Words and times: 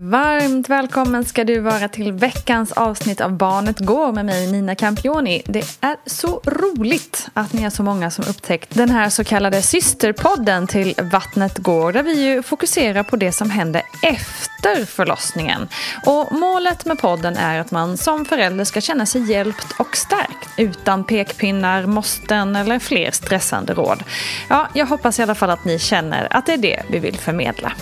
Varmt 0.00 0.68
välkommen 0.68 1.24
ska 1.24 1.44
du 1.44 1.60
vara 1.60 1.88
till 1.88 2.12
veckans 2.12 2.72
avsnitt 2.72 3.20
av 3.20 3.32
Barnet 3.32 3.78
Går 3.78 4.12
med 4.12 4.26
mig 4.26 4.52
Nina 4.52 4.74
Campioni. 4.74 5.42
Det 5.44 5.78
är 5.80 5.96
så 6.06 6.40
roligt 6.44 7.28
att 7.34 7.52
ni 7.52 7.62
är 7.62 7.70
så 7.70 7.82
många 7.82 8.10
som 8.10 8.24
upptäckt 8.28 8.74
den 8.74 8.90
här 8.90 9.08
så 9.08 9.24
kallade 9.24 9.62
systerpodden 9.62 10.66
till 10.66 10.94
Vattnet 11.12 11.58
Går 11.58 11.92
där 11.92 12.02
vi 12.02 12.26
ju 12.26 12.42
fokuserar 12.42 13.02
på 13.02 13.16
det 13.16 13.32
som 13.32 13.50
händer 13.50 13.82
efter 14.02 14.84
förlossningen. 14.84 15.68
Och 16.06 16.32
målet 16.32 16.84
med 16.84 16.98
podden 16.98 17.36
är 17.36 17.60
att 17.60 17.70
man 17.70 17.96
som 17.96 18.24
förälder 18.24 18.64
ska 18.64 18.80
känna 18.80 19.06
sig 19.06 19.30
hjälpt 19.30 19.80
och 19.80 19.96
stärkt 19.96 20.48
utan 20.56 21.04
pekpinnar, 21.04 21.86
måsten 21.86 22.56
eller 22.56 22.78
fler 22.78 23.10
stressande 23.10 23.74
råd. 23.74 24.04
Ja, 24.48 24.68
jag 24.74 24.86
hoppas 24.86 25.18
i 25.18 25.22
alla 25.22 25.34
fall 25.34 25.50
att 25.50 25.64
ni 25.64 25.78
känner 25.78 26.28
att 26.30 26.46
det 26.46 26.52
är 26.52 26.58
det 26.58 26.82
vi 26.90 26.98
vill 26.98 27.18
förmedla. 27.18 27.72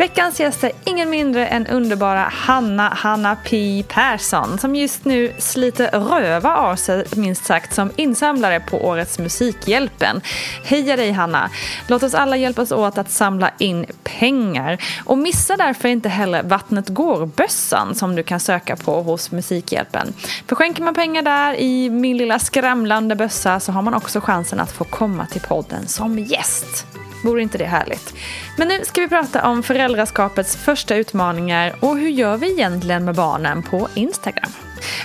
Veckans 0.00 0.40
gäst 0.40 0.64
är 0.64 0.72
ingen 0.84 1.10
mindre 1.10 1.29
än 1.38 1.66
underbara 1.66 2.28
Hanna 2.32 2.88
Hanna 2.88 3.36
P 3.36 3.84
Persson 3.88 4.58
som 4.58 4.76
just 4.76 5.04
nu 5.04 5.32
sliter 5.38 5.90
röva 5.90 6.56
av 6.56 6.76
sig 6.76 7.04
minst 7.16 7.44
sagt 7.44 7.74
som 7.74 7.90
insamlare 7.96 8.60
på 8.60 8.86
årets 8.86 9.18
Musikhjälpen. 9.18 10.20
Heja 10.64 10.96
dig 10.96 11.12
Hanna! 11.12 11.50
Låt 11.86 12.02
oss 12.02 12.14
alla 12.14 12.36
hjälpas 12.36 12.72
åt 12.72 12.98
att 12.98 13.10
samla 13.10 13.50
in 13.58 13.86
pengar 14.02 14.78
och 15.04 15.18
missa 15.18 15.56
därför 15.56 15.88
inte 15.88 16.08
heller 16.08 16.42
Vattnet 16.42 16.88
går-bössan 16.88 17.94
som 17.94 18.16
du 18.16 18.22
kan 18.22 18.40
söka 18.40 18.76
på 18.76 19.02
hos 19.02 19.30
Musikhjälpen. 19.30 20.14
För 20.46 20.56
skänker 20.56 20.82
man 20.82 20.94
pengar 20.94 21.22
där 21.22 21.54
i 21.54 21.90
min 21.90 22.16
lilla 22.16 22.38
skramlande 22.38 23.16
bössa 23.16 23.60
så 23.60 23.72
har 23.72 23.82
man 23.82 23.94
också 23.94 24.20
chansen 24.20 24.60
att 24.60 24.72
få 24.72 24.84
komma 24.84 25.26
till 25.26 25.40
podden 25.40 25.88
som 25.88 26.18
gäst. 26.18 26.86
Vore 27.24 27.42
inte 27.42 27.58
det 27.58 27.64
härligt? 27.64 28.14
Men 28.56 28.68
nu 28.68 28.84
ska 28.84 29.00
vi 29.00 29.08
prata 29.08 29.48
om 29.48 29.62
föräldraskapets 29.62 30.56
första 30.56 30.96
utmaningar 30.96 31.74
och 31.80 31.98
hur 31.98 32.08
gör 32.08 32.36
vi 32.36 32.52
egentligen 32.52 33.04
med 33.04 33.14
barnen 33.14 33.62
på 33.62 33.88
Instagram? 33.94 34.50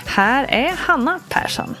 Här 0.06 0.46
är 0.48 0.72
Hanna 0.76 1.20
Persson. 1.28 1.74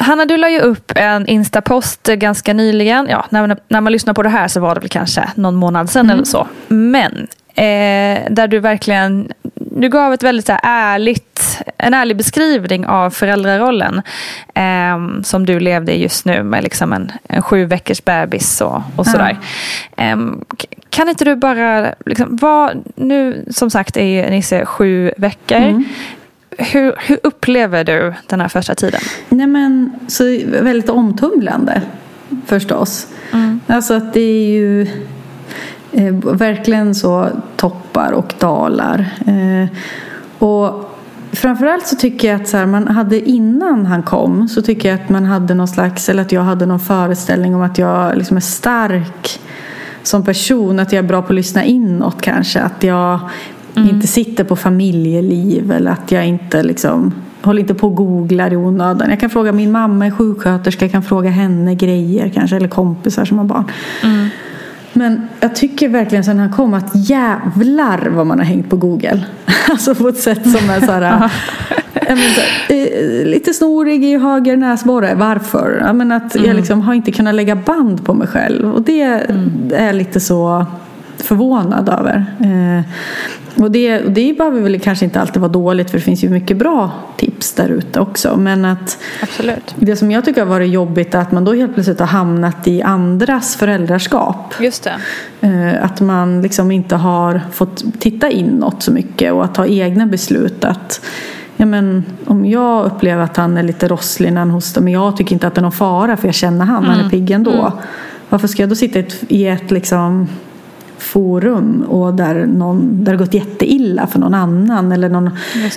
Hanna, 0.00 0.24
du 0.24 0.36
la 0.36 0.50
ju 0.50 0.60
upp 0.60 0.92
en 0.96 1.26
Instapost 1.26 2.02
ganska 2.02 2.52
nyligen. 2.52 3.06
Ja, 3.10 3.26
när, 3.30 3.56
när 3.68 3.80
man 3.80 3.92
lyssnar 3.92 4.14
på 4.14 4.22
det 4.22 4.28
här 4.28 4.48
så 4.48 4.60
var 4.60 4.74
det 4.74 4.80
väl 4.80 4.90
kanske 4.90 5.30
någon 5.34 5.54
månad 5.54 5.90
sedan 5.90 6.06
mm. 6.06 6.14
eller 6.14 6.24
så. 6.24 6.48
Men 6.68 7.28
eh, 7.54 8.30
där 8.30 8.48
du 8.48 8.58
verkligen 8.58 9.32
du 9.70 9.88
gav 9.88 10.12
ett 10.12 10.22
väldigt 10.22 10.46
så 10.46 10.58
ärligt, 10.62 11.60
en 11.78 11.94
ärlig 11.94 12.16
beskrivning 12.16 12.86
av 12.86 13.10
föräldrarollen 13.10 14.02
eh, 14.54 15.22
som 15.22 15.46
du 15.46 15.60
levde 15.60 15.92
i 15.92 16.02
just 16.02 16.24
nu 16.24 16.42
med 16.42 16.62
liksom 16.62 16.92
en, 16.92 17.12
en 17.28 17.42
sju 17.42 17.64
veckors 17.64 18.04
bebis 18.04 18.60
och, 18.60 18.82
och 18.96 19.06
sådär. 19.06 19.38
Eh, 19.96 20.16
kan 20.90 21.08
inte 21.08 21.24
du 21.24 21.36
bara, 21.36 21.94
liksom, 22.06 22.36
vad, 22.36 22.70
nu 22.96 23.44
som 23.50 23.70
sagt 23.70 23.96
är 23.96 24.30
Nisse 24.30 24.66
sju 24.66 25.12
veckor. 25.16 25.56
Mm. 25.56 25.84
Hur, 26.58 26.94
hur 26.98 27.20
upplever 27.22 27.84
du 27.84 28.14
den 28.26 28.40
här 28.40 28.48
första 28.48 28.74
tiden? 28.74 29.00
Nej 29.28 29.46
men, 29.46 29.92
så 30.08 30.24
väldigt 30.46 30.88
omtumlande 30.88 31.82
förstås. 32.46 33.06
Mm. 33.32 33.60
Alltså 33.66 33.94
att 33.94 34.12
det 34.12 34.20
är 34.20 34.46
ju 34.46 34.86
eh, 35.92 36.14
verkligen 36.14 36.94
så 36.94 37.28
toppar 37.56 38.12
och 38.12 38.34
dalar. 38.38 39.06
Eh, 39.26 39.68
och 40.38 40.90
framförallt 41.32 41.86
så 41.86 41.96
tycker 41.96 42.28
jag 42.28 42.40
att 42.40 42.48
så 42.48 42.56
här, 42.56 42.66
man 42.66 42.88
hade 42.88 43.30
innan 43.30 43.86
han 43.86 44.02
kom 44.02 44.48
så 44.48 44.62
tycker 44.62 44.88
jag 44.88 45.00
att 45.00 45.08
man 45.08 45.24
hade 45.24 45.54
någon 45.54 45.68
slags, 45.68 46.08
eller 46.08 46.22
att 46.22 46.32
jag 46.32 46.42
hade 46.42 46.66
någon 46.66 46.80
föreställning 46.80 47.54
om 47.54 47.62
att 47.62 47.78
jag 47.78 48.16
liksom 48.16 48.36
är 48.36 48.40
stark 48.40 49.40
som 50.02 50.24
person, 50.24 50.80
att 50.80 50.92
jag 50.92 51.04
är 51.04 51.08
bra 51.08 51.22
på 51.22 51.28
att 51.28 51.34
lyssna 51.34 51.64
inåt 51.64 52.22
kanske. 52.22 52.60
Att 52.60 52.82
jag 52.82 53.20
mm. 53.74 53.88
inte 53.88 54.06
sitter 54.06 54.44
på 54.44 54.56
familjeliv 54.56 55.72
eller 55.72 55.90
att 55.90 56.12
jag 56.12 56.26
inte 56.26 56.62
liksom 56.62 57.14
håller 57.42 57.60
inte 57.60 57.74
på 57.74 57.86
och 57.86 57.94
googlar 57.94 58.52
i 58.52 58.56
onödan. 58.56 59.10
Jag 59.10 59.20
kan 59.20 59.30
fråga 59.30 59.52
min 59.52 59.72
mamma 59.72 60.06
är 60.06 60.10
sjuksköterska, 60.10 60.84
jag 60.84 60.92
kan 60.92 61.02
fråga 61.02 61.30
henne 61.30 61.74
grejer 61.74 62.28
kanske, 62.28 62.56
eller 62.56 62.68
kompisar 62.68 63.24
som 63.24 63.38
har 63.38 63.44
barn. 63.44 63.64
Mm. 64.02 64.28
Men 64.92 65.28
jag 65.40 65.54
tycker 65.54 65.88
verkligen 65.88 66.24
sen 66.24 66.38
han 66.38 66.52
kom 66.52 66.74
att 66.74 66.90
jävlar 66.94 68.10
vad 68.10 68.26
man 68.26 68.38
har 68.38 68.46
hängt 68.46 68.70
på 68.70 68.76
Google. 68.76 69.24
Alltså 69.70 69.94
på 69.94 70.08
ett 70.08 70.18
sätt 70.18 70.42
som 70.42 70.70
är 70.70 70.80
så 70.80 70.92
här, 70.92 71.02
jag 71.94 72.18
men, 72.18 72.18
så 72.18 72.40
här, 72.40 72.74
eh, 72.74 73.26
lite 73.26 73.54
snorig 73.54 74.04
i 74.04 74.18
höger 74.18 74.56
näsborre. 74.56 75.14
Varför? 75.14 75.82
Jag 75.86 75.96
men 75.96 76.12
att 76.12 76.34
jag 76.34 76.56
liksom 76.56 76.80
har 76.80 76.94
inte 76.94 77.12
kunnat 77.12 77.34
lägga 77.34 77.56
band 77.56 78.04
på 78.04 78.14
mig 78.14 78.28
själv. 78.28 78.74
Och 78.74 78.82
det 78.82 79.02
är 79.72 79.86
jag 79.86 79.94
lite 79.94 80.20
så 80.20 80.66
förvånad 81.30 81.88
över. 81.88 82.24
Eh, 82.40 82.84
och 83.62 83.70
det, 83.70 83.98
det 83.98 84.38
behöver 84.38 84.60
väl 84.60 84.80
kanske 84.80 85.04
inte 85.04 85.20
alltid 85.20 85.40
vara 85.42 85.52
dåligt 85.52 85.90
för 85.90 85.98
det 85.98 86.04
finns 86.04 86.24
ju 86.24 86.28
mycket 86.28 86.56
bra 86.56 86.90
tips 87.16 87.52
där 87.52 87.68
ute 87.68 88.00
också. 88.00 88.36
Men 88.36 88.64
att 88.64 88.98
Absolut. 89.22 89.74
det 89.76 89.96
som 89.96 90.10
jag 90.10 90.24
tycker 90.24 90.40
har 90.40 90.48
varit 90.48 90.70
jobbigt 90.70 91.14
är 91.14 91.18
att 91.18 91.32
man 91.32 91.44
då 91.44 91.52
helt 91.52 91.74
plötsligt 91.74 92.00
har 92.00 92.06
hamnat 92.06 92.68
i 92.68 92.82
andras 92.82 93.56
föräldraskap. 93.56 94.54
Just 94.60 94.84
det. 94.84 94.96
Eh, 95.48 95.84
Att 95.84 96.00
man 96.00 96.42
liksom 96.42 96.70
inte 96.70 96.96
har 96.96 97.40
fått 97.52 97.84
titta 97.98 98.30
inåt 98.30 98.82
så 98.82 98.92
mycket 98.92 99.32
och 99.32 99.44
att 99.44 99.54
ta 99.54 99.66
egna 99.66 100.06
beslut. 100.06 100.64
Att, 100.64 101.00
ja 101.56 101.66
men, 101.66 102.04
om 102.26 102.46
jag 102.46 102.84
upplever 102.86 103.22
att 103.22 103.36
han 103.36 103.56
är 103.56 103.62
lite 103.62 103.88
rosslig 103.88 104.32
när 104.32 104.40
han 104.40 104.50
hostar 104.50 104.80
men 104.80 104.92
jag 104.92 105.16
tycker 105.16 105.32
inte 105.32 105.46
att 105.46 105.54
det 105.54 105.60
är 105.60 105.62
någon 105.62 105.72
fara 105.72 106.16
för 106.16 106.28
jag 106.28 106.34
känner 106.34 106.64
han, 106.64 106.84
han 106.84 107.00
är 107.04 107.10
pigg 107.10 107.30
ändå. 107.30 107.72
Varför 108.28 108.48
ska 108.48 108.62
jag 108.62 108.68
då 108.68 108.74
sitta 108.74 108.98
i 108.98 109.02
ett, 109.02 109.24
i 109.28 109.46
ett 109.46 109.70
liksom 109.70 110.28
forum 111.00 111.82
och 111.82 112.14
där, 112.14 112.46
någon, 112.46 113.04
där 113.04 113.12
det 113.12 113.18
gått 113.18 113.34
jätteilla 113.34 114.06
för 114.06 114.18
någon 114.18 114.34
annan 114.34 114.92
eller 114.92 115.08
någon, 115.08 115.30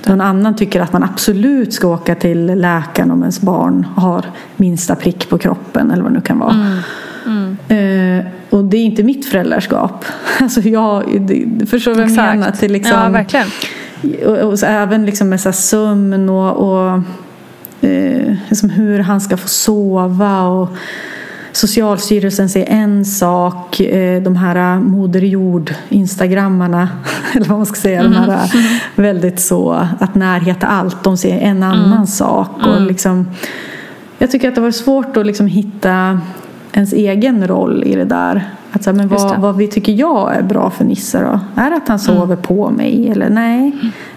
någon 0.07 0.21
annan 0.21 0.55
tycker 0.55 0.81
att 0.81 0.93
man 0.93 1.03
absolut 1.03 1.73
ska 1.73 1.87
åka 1.87 2.15
till 2.15 2.45
läkaren 2.45 3.11
om 3.11 3.19
ens 3.19 3.41
barn 3.41 3.85
har 3.95 4.25
minsta 4.55 4.95
prick 4.95 5.29
på 5.29 5.37
kroppen 5.37 5.91
eller 5.91 6.03
vad 6.03 6.11
det 6.11 6.15
nu 6.15 6.21
kan 6.21 6.39
vara. 6.39 6.77
Eh, 7.67 8.25
och 8.49 8.63
det 8.65 8.77
är 8.77 8.83
inte 8.85 9.03
mitt 9.03 9.25
föräldraskap. 9.25 10.05
Alltså 10.39 10.61
jag, 10.61 11.21
det, 11.21 11.65
förstår 11.65 11.91
du 11.91 12.01
vad 12.01 12.09
jag 12.09 12.15
menar? 12.15 12.53
Det 12.59 12.67
liksom, 12.67 12.99
Ja, 13.03 13.09
verkligen. 13.09 13.47
och, 14.25 14.37
och 14.37 14.59
så 14.59 14.65
även 14.65 15.05
liksom 15.05 15.29
med 15.29 15.41
så 15.41 15.49
här 15.49 15.53
sömn 15.53 16.29
och, 16.29 16.51
och 16.57 17.01
eh, 17.81 18.33
liksom 18.49 18.69
hur 18.69 18.99
han 18.99 19.21
ska 19.21 19.37
få 19.37 19.47
sova. 19.47 20.41
Och 20.41 20.69
Socialstyrelsen 21.53 22.49
säger 22.49 22.67
en 22.69 23.05
sak. 23.05 23.79
Eh, 23.79 24.21
de 24.21 24.35
här 24.35 24.79
Moder 24.79 25.21
Jord 25.21 25.73
Instagrammarna. 25.89 26.89
Eller 27.33 27.45
vad 27.45 27.57
man 27.57 27.65
ska 27.65 27.75
säga. 27.75 28.03
De 28.03 28.13
här 28.13 28.51
väldigt 28.95 29.39
så 29.39 29.87
att 29.99 30.15
närhet 30.15 30.63
är 30.63 30.67
allt. 30.67 31.03
De 31.03 31.17
säger 31.17 31.39
en 31.39 31.63
annan 31.63 32.07
sak. 32.07 32.67
Och 32.67 32.81
liksom, 32.81 33.27
jag 34.17 34.31
tycker 34.31 34.47
att 34.47 34.55
det 34.55 34.61
var 34.61 34.71
svårt 34.71 35.17
att 35.17 35.25
liksom 35.25 35.47
hitta 35.47 36.19
ens 36.73 36.93
egen 36.93 37.47
roll 37.47 37.83
i 37.83 37.95
det 37.95 38.05
där. 38.05 38.49
Att 38.71 38.85
här, 38.85 38.93
men 38.93 39.07
vad, 39.07 39.39
vad 39.39 39.57
vi 39.57 39.67
tycker 39.67 39.93
jag 39.93 40.35
är 40.35 40.41
bra 40.41 40.69
för 40.69 40.85
Nisse 40.85 41.19
då? 41.19 41.61
Är 41.61 41.69
det 41.69 41.75
att 41.75 41.87
han 41.87 41.99
sover 41.99 42.35
på 42.35 42.69
mig? 42.69 43.09
Eller 43.09 43.29
nej? 43.29 43.71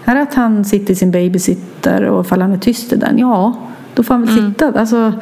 Är 0.05 0.15
det 0.15 0.21
att 0.21 0.33
han 0.33 0.65
sitter 0.65 0.93
i 0.93 0.95
sin 0.95 1.11
babysitter 1.11 2.03
och 2.03 2.25
ifall 2.25 2.41
han 2.41 2.53
är 2.53 2.57
tyst 2.57 2.93
i 2.93 2.95
den? 2.95 3.17
Ja, 3.17 3.57
då 3.93 4.03
får 4.03 4.13
han 4.13 4.25
väl 4.25 4.35
sitta. 4.35 4.79
Alltså, 4.79 5.13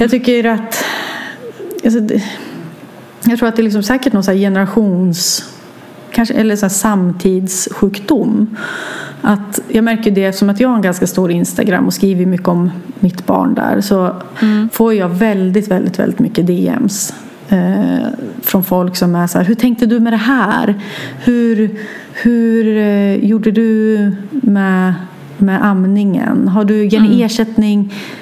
Jag 0.00 0.10
tycker 0.10 0.44
att 0.44 0.84
alltså, 1.84 2.00
jag 3.24 3.38
tror 3.38 3.48
att 3.48 3.56
det 3.56 3.62
är 3.62 3.64
liksom 3.64 3.82
säkert 3.82 4.12
någon 4.12 4.22
generations 4.22 5.44
kanske, 6.10 6.34
eller 6.34 6.56
så 6.56 6.68
samtidssjukdom. 6.68 8.56
Att 9.22 9.60
jag 9.68 9.84
märker 9.84 10.10
det 10.10 10.32
som 10.32 10.50
att 10.50 10.60
jag 10.60 10.68
har 10.68 10.76
en 10.76 10.82
ganska 10.82 11.06
stor 11.06 11.30
Instagram 11.30 11.86
och 11.86 11.94
skriver 11.94 12.26
mycket 12.26 12.48
om 12.48 12.70
mitt 13.00 13.26
barn 13.26 13.54
där 13.54 13.80
så 13.80 14.16
får 14.72 14.94
jag 14.94 15.08
väldigt, 15.08 15.68
väldigt, 15.68 15.98
väldigt 15.98 16.18
mycket 16.18 16.46
DMs 16.46 17.14
eh, 17.48 18.06
från 18.42 18.64
folk 18.64 18.96
som 18.96 19.14
är 19.14 19.26
så 19.26 19.38
här, 19.38 19.44
hur 19.44 19.54
tänkte 19.54 19.86
du 19.86 20.00
med 20.00 20.12
det 20.12 20.16
här? 20.16 20.74
Hur, 21.24 21.78
hur 22.12 22.76
eh, 22.76 23.14
gjorde 23.14 23.50
du 23.50 24.12
med, 24.30 24.94
med 25.38 25.64
amningen? 25.64 26.48
Har 26.48 26.64
du 26.64 26.86
gett 26.86 27.10
ersättning 27.10 27.92
eh, 27.92 28.19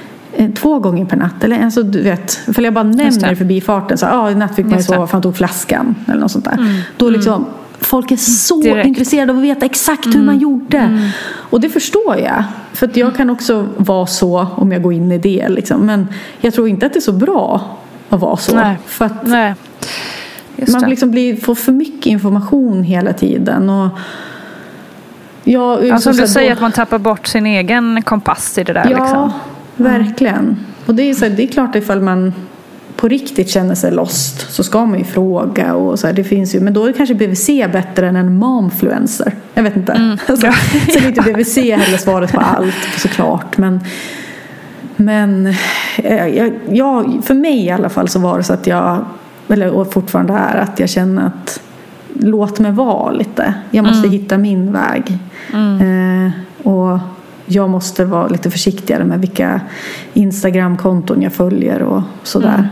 två 0.56 0.78
gånger 0.78 1.04
per 1.04 1.16
natt? 1.16 1.44
Eller 1.44 1.64
alltså, 1.64 1.82
du 1.82 2.02
vet, 2.02 2.32
för 2.32 2.62
jag 2.62 2.74
bara 2.74 2.84
nämner 2.84 3.34
förbi 3.34 3.60
farten 3.60 3.98
så 3.98 4.06
ah, 4.06 4.30
i 4.30 4.34
natt 4.34 4.54
fick 4.56 4.66
man 4.66 4.82
sova 4.82 5.06
för 5.06 5.12
han 5.12 5.22
tog 5.22 5.36
flaskan 5.36 5.94
eller 6.08 6.20
något 6.20 6.30
sånt 6.30 6.44
där. 6.44 6.82
Då 6.96 7.08
liksom 7.10 7.46
Folk 7.80 8.10
är 8.10 8.16
så 8.16 8.60
Direkt. 8.62 8.86
intresserade 8.88 9.32
av 9.32 9.38
att 9.38 9.44
veta 9.44 9.66
exakt 9.66 10.06
hur 10.06 10.22
man 10.22 10.38
gjorde. 10.38 11.10
Och 11.30 11.60
det 11.60 11.68
förstår 11.68 12.16
jag. 12.16 12.44
För 12.72 12.90
jag 12.94 13.16
kan 13.16 13.30
också 13.30 13.66
vara 13.76 14.06
så 14.06 14.46
om 14.56 14.72
jag 14.72 14.82
går 14.82 14.92
in 14.92 15.12
i 15.12 15.18
det. 15.18 15.48
Liksom. 15.48 15.80
Men 15.86 16.08
jag 16.40 16.54
tror 16.54 16.68
inte 16.68 16.86
att 16.86 16.92
det 16.92 16.98
är 16.98 17.00
så 17.00 17.12
bra 17.12 17.76
att 18.08 18.20
vara 18.20 18.36
så. 18.36 18.54
Nej. 18.56 18.76
För 18.86 19.04
att 19.04 19.26
Nej. 19.26 19.54
Man 20.72 20.90
liksom 20.90 21.10
blir, 21.10 21.36
får 21.36 21.54
för 21.54 21.72
mycket 21.72 22.06
information 22.06 22.82
hela 22.82 23.12
tiden. 23.12 23.70
Och 23.70 23.88
Ja, 25.44 25.98
som 26.00 26.14
så- 26.14 26.20
du 26.22 26.28
säger 26.28 26.48
då- 26.50 26.54
att 26.54 26.60
man 26.60 26.72
tappar 26.72 26.98
bort 26.98 27.26
sin 27.26 27.46
egen 27.46 28.02
kompass 28.02 28.58
i 28.58 28.64
det 28.64 28.72
där. 28.72 28.88
Ja, 28.90 28.98
Liksom. 29.02 29.32
Verkligen. 29.80 30.56
Och 30.86 30.94
det 30.94 31.02
är, 31.02 31.14
så 31.14 31.24
här, 31.24 31.32
det 31.36 31.42
är 31.42 31.46
klart 31.46 31.74
ifall 31.74 32.00
man 32.00 32.32
på 32.96 33.08
riktigt 33.08 33.48
känner 33.50 33.74
sig 33.74 33.92
lost 33.92 34.52
så 34.52 34.64
ska 34.64 34.86
man 34.86 34.98
ju 34.98 35.04
fråga. 35.04 35.74
Och 35.74 35.98
så 35.98 36.06
här, 36.06 36.14
det 36.14 36.24
finns 36.24 36.54
ju, 36.54 36.60
men 36.60 36.72
då 36.72 36.84
är 36.84 36.92
kanske 36.92 37.14
BVC 37.14 37.46
bättre 37.46 38.08
än 38.08 38.16
en 38.16 38.38
momfluencer. 38.38 39.32
Jag 39.54 39.62
vet 39.62 39.76
inte. 39.76 40.18
Alltså, 40.26 40.52
så 40.92 40.98
det 40.98 41.04
är 41.04 41.08
inte 41.08 41.22
BVC 41.22 41.56
heller 41.56 41.98
svaret 41.98 42.32
på 42.32 42.40
allt 42.40 42.88
såklart. 42.96 43.58
Men, 43.58 43.80
men 44.96 45.46
eh, 45.96 46.26
jag, 46.26 46.52
jag, 46.70 47.20
för 47.24 47.34
mig 47.34 47.64
i 47.64 47.70
alla 47.70 47.88
fall 47.88 48.08
så 48.08 48.18
var 48.18 48.38
det 48.38 48.44
så 48.44 48.52
att 48.52 48.66
jag, 48.66 49.04
eller 49.48 49.70
och 49.70 49.92
fortfarande 49.92 50.32
är, 50.32 50.56
att 50.56 50.80
jag 50.80 50.88
känner 50.88 51.26
att 51.26 51.60
låt 52.12 52.58
mig 52.58 52.72
vara 52.72 53.10
lite. 53.12 53.54
Jag 53.70 53.84
måste 53.84 54.08
hitta 54.08 54.38
min 54.38 54.72
väg. 54.72 55.18
Eh, 55.52 56.30
och 56.68 56.98
jag 57.48 57.70
måste 57.70 58.04
vara 58.04 58.28
lite 58.28 58.50
försiktigare 58.50 59.04
med 59.04 59.20
vilka 59.20 59.60
Instagramkonton 60.12 61.22
jag 61.22 61.32
följer 61.32 61.82
och 61.82 62.02
sådär. 62.22 62.68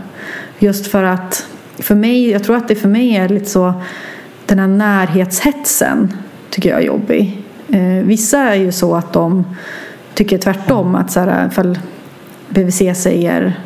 Just 0.59 0.87
för 0.87 1.03
att 1.03 1.47
för 1.79 1.95
mig, 1.95 2.29
jag 2.29 2.43
tror 2.43 2.55
att 2.55 2.67
det 2.67 2.75
för 2.75 2.89
mig 2.89 3.15
är 3.15 3.29
lite 3.29 3.45
så 3.45 3.73
den 4.45 4.59
här 4.59 4.67
närhetshetsen 4.67 6.13
tycker 6.49 6.69
jag 6.69 6.79
är 6.79 6.85
jobbig. 6.85 7.43
Eh, 7.69 8.05
vissa 8.05 8.39
är 8.39 8.55
ju 8.55 8.71
så 8.71 8.95
att 8.95 9.13
de 9.13 9.45
tycker 10.13 10.37
tvärtom 10.37 10.95
att 10.95 11.11
så 11.11 11.19
här, 11.19 11.47
ifall 11.47 11.79
BVC 12.49 12.81
säger 12.95 13.59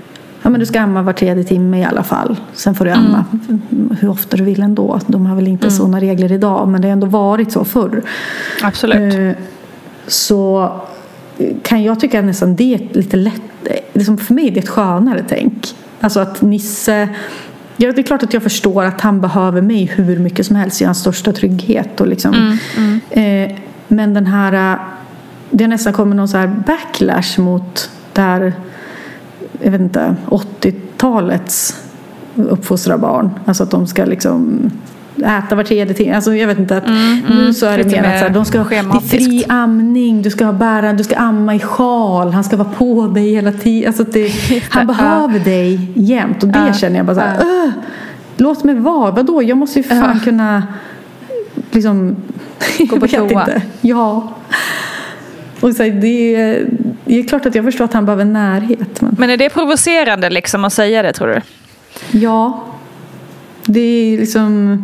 Ja 0.43 0.49
men 0.49 0.59
du 0.59 0.65
ska 0.65 0.81
amma 0.81 1.01
var 1.01 1.13
tredje 1.13 1.43
timme 1.43 1.79
i 1.79 1.83
alla 1.83 2.03
fall. 2.03 2.39
Sen 2.53 2.75
får 2.75 2.85
du 2.85 2.91
amma 2.91 3.25
hur 3.99 4.09
ofta 4.09 4.37
du 4.37 4.43
vill 4.43 4.61
ändå. 4.61 4.99
De 5.07 5.25
har 5.25 5.35
väl 5.35 5.47
inte 5.47 5.71
sådana 5.71 5.99
regler 5.99 6.31
idag 6.31 6.67
men 6.67 6.81
det 6.81 6.87
har 6.87 6.93
ändå 6.93 7.07
varit 7.07 7.51
så 7.51 7.65
förr. 7.65 8.01
Absolut. 8.61 9.15
Eh, 9.15 9.44
så 10.07 10.71
kan 11.64 11.83
jag 11.83 12.00
tycka 12.00 12.21
nästan 12.21 12.56
det 12.56 12.74
är 12.74 12.80
lite 12.98 13.18
lätt. 13.18 13.42
Liksom 13.94 14.18
för 14.18 14.33
mig 14.33 14.48
är 14.48 14.52
det 14.52 14.60
ett 14.60 14.69
skönare 14.69 15.24
tänk. 15.28 15.76
Alltså 16.00 16.19
att 16.19 16.42
Nisse. 16.42 17.10
Ja, 17.78 17.92
det 17.92 18.02
är 18.02 18.04
klart 18.04 18.24
att 18.24 18.33
jag 18.33 18.44
förstår 18.44 18.83
att 18.83 19.02
han 19.02 19.21
behöver 19.21 19.62
mig 19.62 19.86
hur 19.86 20.19
mycket 20.19 20.45
som 20.45 20.56
helst 20.56 20.81
i 20.81 20.86
hans 20.86 21.00
största 21.00 21.31
trygghet. 21.33 22.02
Och 22.02 22.07
liksom, 22.07 22.57
Eh, 23.10 23.52
men 23.88 24.14
den 24.14 24.26
här. 24.26 24.74
eh, 24.74 24.80
Det 25.52 25.64
har 25.64 25.69
nästan 25.69 25.94
kommit 25.94 26.16
någon 26.16 26.28
så 26.28 26.38
här 26.38 26.48
backlash 26.48 27.40
mot 27.40 27.90
det 28.14 28.21
här. 28.21 28.54
Jag 29.62 29.71
vet 29.71 29.81
inte. 29.81 30.16
80-talets 30.30 31.76
uppfostra 32.36 32.98
barn. 32.98 33.30
Alltså 33.45 33.64
att 33.64 33.71
de 33.71 33.88
ska 33.88 34.06
liksom 34.06 34.71
äta 35.18 35.56
var 35.56 35.63
tredje 35.63 35.94
timme. 35.94 36.15
Alltså 36.15 36.35
jag 36.35 36.47
vet 36.47 36.59
inte. 36.59 36.77
Att 36.77 36.87
nu 37.30 37.53
så 37.53 37.65
är 37.65 37.77
det 37.77 37.83
mer 37.85 38.03
att 38.03 38.19
så 38.19 38.25
här, 38.25 38.30
de 38.30 38.45
ska 38.45 38.59
ha 38.59 38.69
det 38.69 38.75
är 38.77 38.99
fri 38.99 39.45
amning. 39.49 40.21
Du 40.21 40.30
ska 40.30 40.45
ha 40.45 40.53
bära, 40.53 40.94
du 40.94 41.03
ska 41.03 41.15
amma 41.15 41.56
i 41.56 41.59
sjal. 41.59 42.31
Han 42.31 42.44
ska 42.44 42.57
vara 42.57 42.69
på 42.69 43.07
dig 43.07 43.31
hela 43.33 43.51
tiden. 43.51 43.87
Alltså 43.87 44.03
det, 44.03 44.31
han 44.69 44.87
behöver 44.87 45.39
dig 45.39 45.80
jämt. 45.95 46.44
Och 46.44 46.49
det 46.49 46.73
känner 46.80 46.97
jag 46.97 47.06
bara 47.06 47.15
så 47.15 47.21
här. 47.21 47.41
"Ugh, 47.41 47.71
låt 48.37 48.63
mig 48.63 48.75
vara. 48.75 49.11
Vadå? 49.11 49.44
Jag 49.44 49.57
måste 49.57 49.80
ju 49.80 49.83
för 49.83 49.95
fan 50.01 50.19
kunna 50.19 50.63
liksom. 51.71 52.15
Gå 52.80 52.99
på 52.99 53.07
toa. 53.30 53.47
Ja. 53.81 54.27
Och 55.59 55.73
så 55.73 55.83
här, 55.83 55.89
det, 55.91 56.35
är, 56.35 56.65
det 57.06 57.19
är 57.19 57.23
klart 57.23 57.45
att 57.45 57.56
jag 57.56 57.65
förstår 57.65 57.85
att 57.85 57.94
han 57.94 58.06
behöver 58.06 58.25
närhet. 58.25 59.01
Men 59.01 59.15
Men 59.19 59.30
är 59.30 59.37
det 59.37 59.49
provocerande 59.49 60.30
liksom 60.30 60.65
att 60.65 60.73
säga 60.73 61.01
det 61.01 61.13
tror 61.13 61.27
du? 61.27 61.41
ja. 62.19 62.63
Det 63.73 63.80
är 63.80 64.18
liksom. 64.18 64.83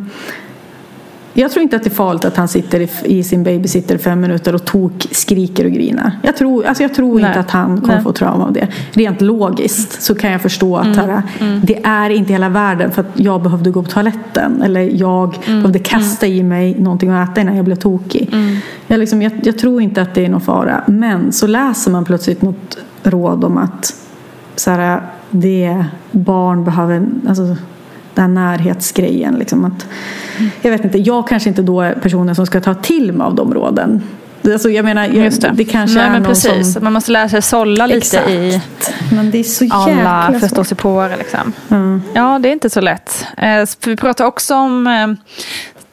Jag 1.40 1.52
tror 1.52 1.64
inte 1.64 1.76
att 1.76 1.84
det 1.84 1.90
är 1.90 1.96
farligt 1.96 2.26
att 2.26 2.38
han 2.38 2.48
sitter 2.48 2.90
i, 3.04 3.24
sin 3.24 3.44
babysitter 3.44 3.98
fem 3.98 4.22
minuter 4.22 4.56
och 4.56 4.66
tok 4.66 5.08
skriker 5.12 5.66
och 5.66 5.72
grinar. 5.72 6.12
Jag 6.24 6.36
tror, 6.38 6.66
alltså 6.66 6.84
jag 6.84 6.94
tror 6.94 7.20
Nej. 7.20 7.28
inte 7.28 7.40
att 7.40 7.52
han 7.52 7.82
kommer 7.82 7.94
Nej. 7.94 8.04
få 8.04 8.12
trauma 8.12 8.46
av 8.46 8.54
det. 8.54 8.68
Rent 8.92 9.22
logiskt 9.22 10.02
så 10.02 10.16
kan 10.16 10.32
jag 10.32 10.42
förstå 10.42 10.78
att 10.78 10.96
här, 10.96 11.22
det 11.64 11.86
är 11.86 12.10
inte 12.10 12.34
hela 12.34 12.50
världen 12.50 12.92
för 12.92 13.02
att 13.02 13.12
jag 13.14 13.42
behövde 13.44 13.72
gå 13.72 13.84
på 13.84 13.90
toaletten 13.90 14.62
eller 14.62 14.82
jag 14.82 15.36
behövde 15.46 15.80
kasta 15.80 16.28
i 16.28 16.44
mig 16.44 16.76
någonting 16.80 17.10
att 17.10 17.30
äta 17.30 17.42
innan 17.42 17.56
jag 17.56 17.66
blev 17.66 17.76
tokig. 17.76 18.36
Jag, 18.88 19.00
liksom, 19.00 19.22
jag, 19.22 19.32
jag 19.44 19.58
tror 19.58 19.82
inte 19.82 20.02
att 20.02 20.16
det 20.16 20.26
är 20.26 20.30
någon 20.30 20.42
fara. 20.42 20.84
Men 20.88 21.32
så 21.32 21.48
läser 21.48 21.92
man 21.92 22.06
plötsligt 22.06 22.42
något 22.42 22.78
råd 23.04 23.44
om 23.44 23.58
att 23.58 23.94
så 24.56 24.72
här, 24.72 25.02
det 25.30 25.86
barn 26.12 26.64
behöver, 26.64 27.08
alltså, 27.28 27.56
den 28.22 28.38
här 28.38 28.58
närhetsgrejen. 28.58 29.36
Liksom 29.36 29.66
att, 29.66 29.88
jag 30.62 30.72
vet 30.72 30.84
inte, 30.84 30.98
jag 30.98 31.28
kanske 31.28 31.50
inte 31.50 31.62
då 31.62 31.82
är 31.82 31.94
personen 31.94 32.36
som 32.36 32.46
ska 32.46 32.62
ta 32.62 32.74
till 32.74 33.12
mig 33.12 33.26
av 33.26 33.36
de 33.36 33.54
råden. 33.54 34.04
Alltså 34.44 34.70
jag 34.70 34.86
menar, 34.86 35.08
jag, 35.08 35.32
det. 35.32 35.52
det. 35.54 35.66
kanske 35.66 35.98
Nej, 35.98 36.08
är 36.08 36.12
men 36.12 36.22
någon 36.24 36.32
precis. 36.32 36.74
som... 36.74 36.84
Man 36.84 36.94
måste 36.94 37.12
lära 37.12 37.30
sig 37.30 37.42
sålla 37.42 37.86
lite 37.86 37.98
Exakt. 37.98 38.30
i 38.30 38.62
Men 39.16 39.32
det 39.32 39.38
är 39.38 39.44
så 39.44 39.66
alla 39.72 40.40
förståsigpåare. 40.40 41.18
Liksom. 41.18 41.54
Mm. 41.70 42.02
Ja, 42.14 42.40
det 42.40 42.50
är 42.50 42.54
inte 42.54 42.70
så 42.70 42.82
lätt. 42.82 43.26
Eh, 43.38 43.66
vi 43.86 43.96
pratade 43.96 44.28
också 44.28 44.56
om 44.56 44.88
eh, 44.88 45.08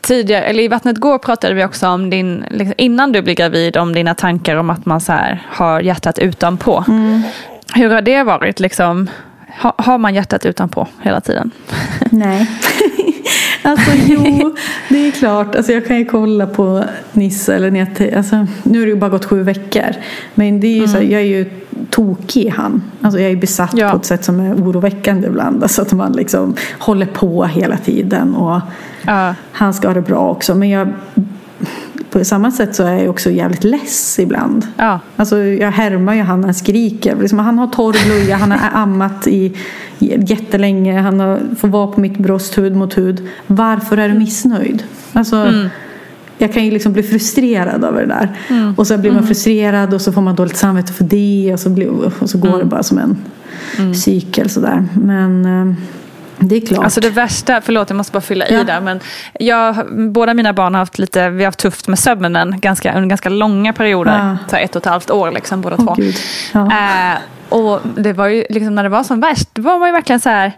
tidigare, 0.01 0.45
eller 0.45 0.63
i 0.63 0.69
Vattnet 0.69 0.99
går 0.99 1.19
pratade 1.19 1.55
vi 1.55 1.65
också 1.65 1.89
om 1.89 2.11
din, 2.11 2.45
liksom, 2.51 2.75
innan 2.79 3.13
du 3.13 3.23
blev 3.23 3.37
gravid, 3.37 3.77
om 3.77 3.95
dina 3.95 4.15
tankar 4.15 4.57
om 4.57 4.71
att 4.71 4.87
man 4.87 5.01
så 5.01 5.13
här, 5.13 5.47
har 5.51 5.81
hjärtat 5.81 6.19
utanpå. 6.19 6.85
Mm. 6.89 7.23
Hur 7.75 7.91
har 7.91 8.03
det 8.03 8.23
varit? 8.23 8.61
Liksom, 8.61 9.11
ha, 9.63 9.75
har 9.79 9.99
man 9.99 10.15
hjärtat 10.15 10.47
utanpå 10.47 10.87
hela 11.03 11.21
tiden? 11.21 11.51
Nej. 12.11 12.51
alltså 13.63 13.91
jo, 14.07 14.55
det 14.89 15.09
är 15.09 15.11
klart. 15.11 15.55
Alltså, 15.57 15.73
jag 15.73 15.87
kan 15.87 15.97
ju 15.99 16.05
kolla 16.05 16.47
på 16.47 16.85
Nisse 17.13 17.55
eller 17.55 17.71
Nete. 17.71 18.15
Alltså, 18.17 18.47
nu 18.63 18.79
har 18.79 18.87
det 18.87 18.93
ju 18.93 18.99
bara 18.99 19.11
gått 19.11 19.25
sju 19.25 19.43
veckor. 19.43 19.95
Men 20.35 20.61
det 20.61 20.67
är 20.67 20.81
ju 20.81 20.89
så 20.89 20.97
här, 20.97 21.03
jag 21.05 21.21
är 21.21 21.25
ju 21.27 21.51
tokig 21.91 22.49
han. 22.57 22.83
Alltså, 23.01 23.21
jag 23.21 23.31
är 23.33 23.37
besatt 23.37 23.71
Ja. 23.75 23.91
på 23.91 23.97
ett 23.97 24.05
sätt 24.05 24.25
som 24.25 24.41
är 24.41 24.55
oroväckande 24.55 25.27
ibland. 25.29 25.63
Alltså, 25.63 25.83
att 25.83 25.93
man 25.93 26.13
liksom 26.13 26.55
håller 26.79 27.07
på 27.07 27.45
hela 27.45 27.77
tiden. 27.77 28.35
Och 28.35 28.61
Ja. 29.03 29.35
han 29.53 29.75
ska 29.75 29.89
ha 29.89 29.95
det 29.95 30.01
bra 30.03 30.31
också. 30.31 30.55
Men 30.55 30.71
jag, 30.71 30.89
på 32.19 32.25
samma 32.25 32.51
sätt 32.51 32.75
så 32.75 32.83
är 32.83 32.97
jag 32.97 33.11
också 33.11 33.31
jävligt 33.31 33.65
less 33.65 34.19
ibland. 34.19 34.67
Ja. 34.77 35.01
Alltså 35.17 35.39
jag 35.39 35.71
härmar 35.71 36.15
ju 36.15 36.23
han 36.23 36.41
när 36.41 36.47
han 36.47 36.55
skriker. 36.55 37.17
Liksom, 37.21 37.39
han 37.39 37.59
har 37.59 37.67
torr 37.67 38.07
blöja, 38.07 38.37
han 38.37 38.51
har 38.51 38.59
ammat 38.73 39.27
i 39.27 39.53
jättelänge, 39.99 41.01
han 41.01 41.21
har, 41.21 41.41
får 41.59 41.69
vara 41.69 41.87
på 41.87 42.01
mitt 42.01 42.19
bröst 42.19 42.59
hud 42.59 42.77
mot 42.77 42.99
hud. 42.99 43.29
Varför 43.47 43.97
är 43.97 44.09
du 44.09 44.15
missnöjd? 44.15 44.85
Alltså, 45.13 45.53
Jag 46.39 46.53
kan 46.53 46.65
ju 46.65 46.71
liksom 46.71 46.93
bli 46.93 47.03
frustrerad 47.03 47.85
över 47.85 48.01
det 48.01 48.07
där. 48.07 48.29
Och 48.77 48.87
så 48.87 48.99
blir 48.99 49.13
man 49.13 49.27
frustrerad 49.27 49.95
och 49.95 50.01
så 50.01 50.13
får 50.13 50.21
man 50.21 50.35
dåligt 50.35 50.57
samvete 50.57 50.93
för 50.93 51.05
det. 51.05 51.51
Och 51.53 51.61
så, 51.61 51.71
blir, 51.71 51.91
och 52.21 52.31
så 52.31 52.39
går 52.39 52.59
det 52.59 52.65
bara 52.65 52.83
som 52.83 52.99
en 52.99 53.17
cykel 53.95 54.51
sådär. 54.51 54.85
Men 54.95 55.45
eh, 55.45 55.75
det 56.49 56.57
är 56.57 56.67
klart. 56.67 56.85
Alltså 56.85 57.01
det 57.01 57.11
värsta, 57.11 57.61
förlåt 57.61 57.91
jag 57.91 57.97
måste 57.97 58.13
bara 58.13 58.21
fylla 58.21 58.45
Ja. 58.49 58.61
i 58.61 58.65
där. 58.65 58.81
Men 58.81 59.01
jag, 59.41 59.77
båda 60.13 60.35
mina 60.35 60.53
barn 60.53 60.75
har 60.75 60.79
haft 60.79 60.99
lite, 60.99 61.31
vi 61.31 61.39
har 61.45 61.49
haft 61.49 61.59
tufft 61.59 61.89
med 61.89 61.99
sömnen 61.99 62.55
ganska, 62.61 62.95
under 62.95 63.09
ganska 63.09 63.29
långa 63.29 63.73
perioder. 63.73 64.19
Ja. 64.19 64.37
Så 64.51 64.57
ett 64.57 64.77
och 64.77 64.83
ett 64.83 64.87
halvt 64.91 65.11
år 65.11 65.31
liksom 65.31 65.61
båda 65.61 65.77
Åh, 65.79 65.85
två. 65.85 66.03
Ja. 66.53 66.61
Eh, 66.61 67.19
och 67.49 67.81
det 67.97 68.13
var 68.13 68.27
ju 68.29 68.45
liksom 68.51 68.75
när 68.75 68.83
det 68.83 68.89
var 68.89 69.05
som 69.05 69.21
värst, 69.21 69.49
då 69.53 69.63
var 69.63 69.79
man 69.79 69.89
ju 69.89 69.93
verkligen 69.93 70.21
så 70.21 70.29
här. 70.29 70.53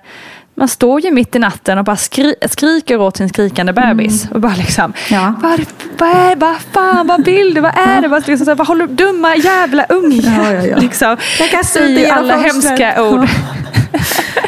Man 0.59 0.69
står 0.69 1.00
ju 1.00 1.11
mitt 1.11 1.37
i 1.37 1.38
natten 1.38 1.78
och 1.78 1.85
bara 1.85 1.97
skri 1.97 2.35
skriker 2.49 3.00
åt 3.00 3.16
sin 3.16 3.28
skrikande 3.28 3.73
bebis. 3.73 4.28
Och 4.31 4.40
bara 4.40 4.55
liksom, 4.55 4.85
Mm. 5.11 5.23
Ja. 5.23 5.35
vad, 5.43 5.61
vad 5.99 6.09
är 6.09 6.37
vad 6.37 6.57
fan, 6.73 7.07
vad 7.07 7.25
vill 7.25 7.55
du, 7.55 7.61
vad 7.61 7.78
är 7.78 8.00
det? 8.02 8.09
Vad, 8.09 8.28
liksom, 8.28 8.45
så 8.45 8.50
här, 8.50 8.57
vad 8.57 8.66
håller 8.66 8.87
du, 8.87 8.95
dumma 8.95 9.37
jävla 9.37 9.85
unge? 9.85 10.23
Ja, 10.38 10.52
ja, 10.52 10.62
ja. 10.66 10.76
Liksom, 10.81 11.16
Jag 11.38 11.50
kastar 11.50 11.81
ut 11.81 12.11
alla 12.11 12.37
hemska 12.37 13.02
ord. 13.02 13.28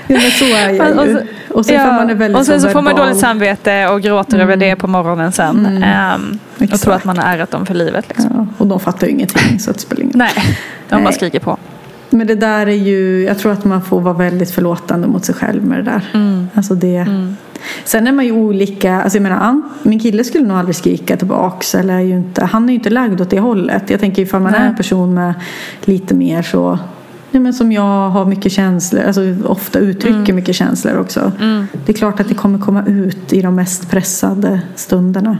Ja, 0.06 0.20
så 0.20 0.44
är 0.44 0.70
jag 0.70 0.98
Och 0.98 1.06
ju. 1.06 1.14
så- 1.14 1.54
Och 1.58 1.66
sen 1.66 1.80
får 1.80 1.92
man 1.92 2.10
är 2.10 2.14
väldigt 2.14 2.38
och 2.40 2.46
sen 2.46 2.60
så 2.60 2.68
får 2.68 2.82
man 2.82 2.96
dåligt 2.96 3.18
samvete 3.18 3.88
och 3.88 4.00
gråter 4.02 4.38
över 4.38 4.56
det 4.56 4.76
på 4.76 4.86
morgonen 4.86 5.32
sen. 5.32 5.66
Ehm, 5.84 6.38
och 6.56 6.62
Exakt. 6.62 6.82
tror 6.82 6.94
att 6.94 7.04
man 7.04 7.18
har 7.18 7.24
ärrat 7.34 7.50
dem 7.50 7.66
för 7.66 7.74
livet. 7.74 8.04
Liksom. 8.08 8.30
Ja, 8.34 8.46
och 8.58 8.66
de 8.66 8.80
fattar 8.80 9.06
ju 9.06 9.12
ingenting 9.12 9.58
så 9.60 9.72
det 9.72 9.78
spelar 9.78 10.02
ingen 10.02 10.18
Nej, 10.18 10.30
de 10.88 10.94
bara 10.94 11.00
Nej. 11.04 11.12
skriker 11.12 11.40
på. 11.40 11.56
Men 12.10 12.26
det 12.26 12.34
där 12.34 12.66
är 12.66 12.72
ju, 12.72 13.24
jag 13.24 13.38
tror 13.38 13.52
att 13.52 13.64
man 13.64 13.82
får 13.82 14.00
vara 14.00 14.14
väldigt 14.14 14.50
förlåtande 14.50 15.06
mot 15.08 15.24
sig 15.24 15.34
själv 15.34 15.64
med 15.64 15.78
det 15.78 15.82
där. 15.90 16.00
Mm. 16.14 16.48
Alltså 16.54 16.74
det. 16.74 17.06
Sen 17.84 18.06
är 18.06 18.12
man 18.12 18.24
ju 18.24 18.32
olika, 18.32 19.02
alltså 19.02 19.18
jag 19.18 19.22
menar, 19.22 19.60
min 19.82 20.00
kille 20.00 20.24
skulle 20.24 20.46
nog 20.46 20.56
aldrig 20.58 20.76
skrika 20.76 21.16
tillbaks. 21.16 21.74
Eller 21.74 21.94
är 21.94 22.00
ju 22.00 22.14
inte, 22.16 22.44
han 22.44 22.64
är 22.64 22.68
ju 22.68 22.74
inte 22.74 22.90
lagd 22.90 23.20
åt 23.20 23.30
det 23.30 23.40
hållet. 23.40 23.90
Jag 23.90 24.00
tänker 24.00 24.22
ifall 24.22 24.40
man 24.42 24.54
är 24.54 24.58
Nej. 24.58 24.68
en 24.68 24.76
person 24.76 25.14
med 25.14 25.34
lite 25.84 26.14
mer 26.14 26.42
så, 26.42 26.78
ja, 27.30 27.40
men 27.40 27.54
som 27.54 27.72
jag 27.72 28.10
har 28.10 28.24
mycket 28.24 28.52
känslor, 28.52 29.02
alltså 29.02 29.22
ofta 29.44 29.78
uttrycker 29.78 30.18
Mm. 30.18 30.36
mycket 30.36 30.54
känslor 30.56 30.96
också. 30.98 31.32
Det 31.86 31.92
är 31.92 31.96
klart 31.96 32.20
att 32.20 32.28
det 32.28 32.34
kommer 32.34 32.58
komma 32.58 32.84
ut 32.86 33.32
i 33.32 33.42
de 33.42 33.54
mest 33.54 33.90
pressade 33.90 34.60
stunderna. 34.76 35.38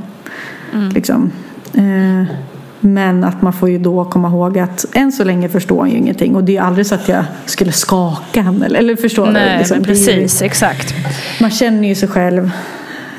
Mm. 0.75 0.89
Liksom. 0.89 1.31
Eh, 1.75 2.35
men 2.81 3.25
att 3.25 3.43
man 3.43 3.53
får 3.53 3.71
ju 3.71 3.79
då 3.79 4.05
komma 4.05 4.29
ihåg 4.29 4.59
att 4.59 4.85
än 4.93 5.13
så 5.13 5.25
länge 5.25 5.49
förstår 5.49 5.81
han 5.81 5.91
ju 5.91 5.97
ingenting. 5.97 6.37
Och 6.37 6.45
det 6.45 6.53
är 6.53 6.55
ju 6.55 6.67
aldrig 6.67 6.87
så 6.87 6.95
att 6.95 7.09
jag 7.09 7.25
skulle 7.47 7.73
skaka 7.73 8.43
han. 8.43 8.63
Eller, 8.63 8.79
eller 8.79 8.97
förstår 8.97 9.27
du? 9.27 9.33
Nej, 9.33 9.59
Liksom, 9.59 9.75
men 9.77 9.83
det 9.83 9.91
är 9.91 9.95
ju- 9.95 10.07
precis, 10.07 10.43
exakt. 10.43 10.95
Man 11.41 11.51
känner 11.51 11.89
ju 11.89 11.95
sig 11.95 12.09
själv 12.09 12.51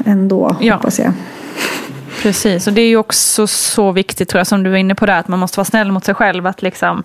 ändå, 0.06 0.56
Ja. 0.62 0.74
hoppas 0.76 1.00
jag. 1.00 1.14
Precis, 2.22 2.68
och 2.68 2.74
det 2.74 2.82
är 2.82 2.88
ju 2.88 2.98
också 2.98 3.48
så 3.48 3.92
viktigt 3.92 4.30
tror 4.30 4.40
jag 4.40 4.48
som 4.48 4.64
du 4.64 4.70
var 4.70 4.78
inne 4.78 4.96
på 4.96 5.06
där, 5.06 5.20
att 5.20 5.28
man 5.28 5.40
måste 5.40 5.58
vara 5.60 5.66
snäll 5.66 5.92
mot 5.92 6.06
sig 6.06 6.16
själv. 6.16 6.48
Att 6.48 6.62
liksom, 6.62 7.04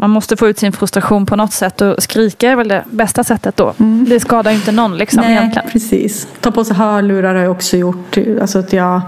man 0.00 0.10
måste 0.10 0.36
få 0.36 0.48
ut 0.48 0.58
sin 0.58 0.72
frustration 0.72 1.26
på 1.26 1.36
något 1.36 1.52
sätt 1.52 1.80
och 1.80 2.02
skrika 2.02 2.50
är 2.50 2.56
väl 2.56 2.68
det 2.68 2.84
bästa 2.90 3.24
sättet 3.24 3.56
då. 3.56 3.74
Det 4.08 4.20
skadar 4.20 4.50
ju 4.50 4.56
inte 4.56 4.72
någon 4.72 4.98
liksom 4.98 5.20
Nej, 5.20 5.32
egentligen. 5.32 5.68
precis. 5.72 6.28
Ta 6.40 6.50
på 6.50 6.64
sig 6.64 6.76
hörlurar 6.76 7.34
har 7.34 7.42
jag 7.42 7.52
också 7.52 7.76
gjort. 7.76 8.16
Alltså 8.40 8.58
att 8.58 8.72
jag 8.72 9.00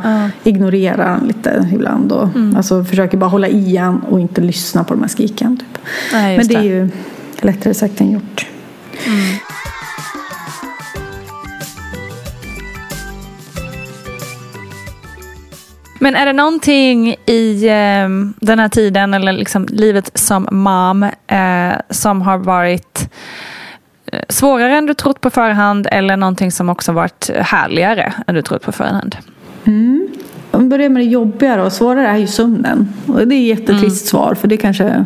ignorerar 0.44 1.06
han 1.10 1.26
lite 1.26 1.68
ibland. 1.74 2.12
Och, 2.12 2.28
Mm. 2.34 2.56
Alltså 2.56 2.84
försöker 2.84 3.16
bara 3.18 3.30
hålla 3.30 3.48
i 3.48 3.76
han 3.76 4.00
och 4.00 4.20
inte 4.20 4.40
lyssna 4.40 4.84
på 4.84 4.94
de 4.94 5.00
här 5.00 5.08
skriken. 5.08 5.56
Typ. 5.56 5.78
Nej, 6.12 6.36
Men 6.36 6.36
just 6.36 6.48
det 6.48 6.56
är 6.56 6.62
det. 6.62 6.66
ju 6.68 6.88
lättare 7.40 7.74
sagt 7.74 8.00
än 8.00 8.10
gjort. 8.12 8.46
Men 16.02 16.16
är 16.16 16.26
det 16.26 16.32
någonting 16.32 17.16
i 17.26 17.66
eh, 17.66 18.08
den 18.46 18.58
här 18.58 18.68
tiden 18.68 19.14
eller 19.14 19.32
liksom 19.32 19.66
livet 19.70 20.10
som 20.14 20.48
mom 20.50 21.02
eh, 21.26 21.80
som 21.90 22.22
har 22.22 22.38
varit 22.38 23.10
eh, 24.06 24.20
svårare 24.28 24.78
än 24.78 24.86
du 24.86 24.94
trott 24.94 25.20
på 25.20 25.30
förhand 25.30 25.86
eller 25.90 26.16
någonting 26.16 26.52
som 26.52 26.68
också 26.68 26.92
varit 26.92 27.30
härligare 27.34 28.12
än 28.26 28.34
du 28.34 28.42
trott 28.42 28.62
på 28.62 28.72
förhand? 28.72 29.16
Om 30.50 30.62
vi 30.62 30.68
börjar 30.68 30.88
med 30.88 31.02
det 31.02 31.08
jobbigare 31.08 31.62
och 31.62 31.72
svårare 31.72 32.08
är 32.08 32.16
ju 32.16 32.26
sömnen. 32.26 32.92
Och 33.06 33.28
det 33.28 33.34
är 33.34 33.52
ett 33.52 33.58
jättetrist 33.58 34.06
svar 34.06 34.34
för 34.34 34.48
det 34.48 34.56
kanske 34.56 35.04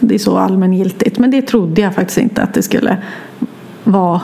det 0.00 0.14
är 0.14 0.18
så 0.18 0.38
allmängiltigt. 0.38 1.18
Men 1.18 1.30
det 1.30 1.42
trodde 1.42 1.80
jag 1.80 1.94
faktiskt 1.94 2.18
inte 2.18 2.42
att 2.42 2.54
det 2.54 2.62
skulle 2.62 2.96
vara. 3.84 4.20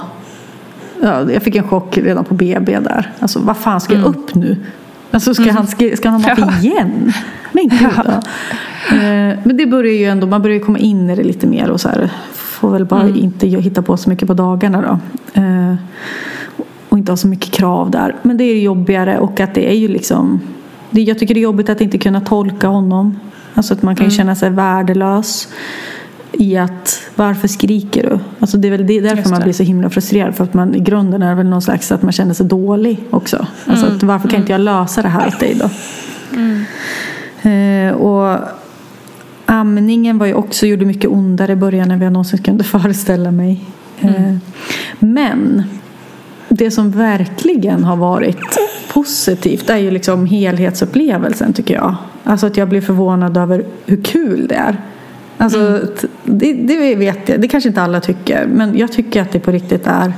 Ja, 1.03 1.33
jag 1.33 1.43
fick 1.43 1.57
en 1.57 1.69
chock 1.69 1.99
redan 1.99 2.25
på 2.25 2.35
BB 2.35 2.79
där. 2.79 3.13
Alltså 3.19 3.39
vad 3.39 3.57
fan 3.57 3.81
ska 3.81 3.95
jag 3.95 4.05
upp 4.05 4.35
nu? 4.35 4.57
Alltså 5.11 5.35
ska, 5.35 5.53
han, 5.53 5.67
ska, 5.67 5.97
ska 5.97 6.09
han 6.09 6.25
ha 6.25 6.37
mat 6.37 6.65
igen? 6.65 7.13
Men 7.53 7.69
gud. 7.69 7.89
Ja. 7.97 8.21
Eh, 8.97 9.39
Men 9.45 9.57
det 9.57 9.67
börjar 9.67 9.93
ju 9.93 10.05
ändå, 10.05 10.27
man 10.27 10.43
börjar 10.43 10.61
komma 10.61 10.79
in 10.79 11.11
i 11.11 11.17
det 11.17 11.23
lite 11.23 11.47
mer 11.47 11.71
och 11.71 11.81
så 11.81 11.89
här, 11.89 12.11
får 12.33 12.71
väl 12.71 12.85
bara 12.85 13.09
inte 13.09 13.47
hitta 13.47 13.83
på 13.83 13.97
så 13.97 14.11
mycket 14.11 14.29
på 14.29 14.35
dagarna 14.35 14.83
då. 14.83 14.99
Eh, 15.41 15.75
och 16.89 16.99
inte 16.99 17.13
ha 17.13 17.17
så 17.17 17.29
mycket 17.29 17.51
krav 17.51 17.91
där. 17.91 18.15
Men 18.23 18.37
det 18.37 18.45
är 18.45 18.61
jobbigare 18.61 19.19
och 19.19 19.41
att 19.41 19.55
det 19.55 19.71
är 19.71 19.75
ju 19.75 19.89
liksom 19.89 20.41
det, 20.91 21.03
Jag 21.03 21.19
tycker 21.19 21.35
det 21.35 21.41
är 21.41 21.43
jobbigt 21.43 21.69
att 21.69 21.81
inte 21.81 21.99
kunna 21.99 22.21
tolka 22.21 22.69
honom. 22.69 23.21
Alltså 23.55 23.75
att 23.75 23.83
man 23.83 23.97
kan 23.97 24.05
ju 24.05 24.11
känna 24.11 24.35
sig 24.35 24.51
värdelös 24.51 25.49
i 26.33 26.57
att 26.57 27.03
varför 27.15 27.49
skriker 27.49 28.03
du? 28.03 28.19
Alltså 28.41 28.57
det 28.57 28.69
är 28.69 28.71
väl 28.71 28.87
det, 28.87 29.01
därför 29.01 29.31
man 29.31 29.43
blir 29.43 29.53
så 29.53 29.63
himla 29.63 29.91
frustrerad. 29.91 30.35
För 30.35 30.45
att 30.45 30.55
man 30.55 30.75
i 30.75 30.81
grunden 30.81 31.23
är 31.23 31.35
väl 31.35 31.47
någon 31.47 31.63
slags 31.63 31.93
att 31.93 32.03
man 32.03 32.13
känner 32.13 32.35
sig 32.35 32.47
dålig 32.47 33.05
också. 33.11 33.47
Alltså 33.67 33.87
att 33.87 34.03
varför 34.03 34.29
kan 34.29 34.41
inte 34.41 34.53
jag 34.53 34.61
lösa 34.61 35.03
det 35.03 35.09
här 35.09 35.29
åt 35.29 35.41
dig 35.41 35.55
då? 35.55 35.71
Eh, 37.51 37.93
och 37.93 38.39
amningen 39.47 40.19
var 40.19 40.27
ju 40.27 40.35
också, 40.35 40.67
gjorde 40.67 40.85
mycket 40.85 41.11
ondare 41.11 41.53
i 41.53 41.57
början 41.57 41.91
än 41.91 41.99
vad 41.99 42.07
jag 42.07 42.13
någonsin 42.13 42.43
kunde 42.43 42.65
föreställa 42.75 43.31
mig. 43.31 43.65
Eh, 44.01 44.37
men 44.99 45.63
det 46.49 46.71
som 46.71 46.91
verkligen 46.91 47.85
har 47.85 47.97
varit 47.97 48.59
positivt 48.93 49.71
är 49.71 49.77
ju 49.77 49.91
liksom 49.91 50.27
helhetsupplevelsen 50.27 51.53
tycker 51.53 51.75
jag. 51.75 51.97
Alltså 52.25 52.47
att 52.47 52.57
jag 52.57 52.69
blir 52.69 52.81
förvånad 52.81 53.37
över 53.37 53.65
hur 53.87 54.03
kul 54.03 54.47
det 54.49 54.55
är. 54.55 54.77
Alltså, 55.39 55.81
t- 56.01 56.09
det, 56.25 56.53
det 56.53 56.95
vet 56.95 57.29
jag, 57.29 57.41
det 57.41 57.49
kanske 57.49 57.69
inte 57.69 57.83
alla 57.83 58.01
tycker. 58.01 58.47
Men 58.47 58.79
jag 58.79 58.93
tycker 58.93 59.23
att 59.23 59.33
det 59.33 59.41
på 59.41 59.51
riktigt 59.51 59.87
är 59.87 60.13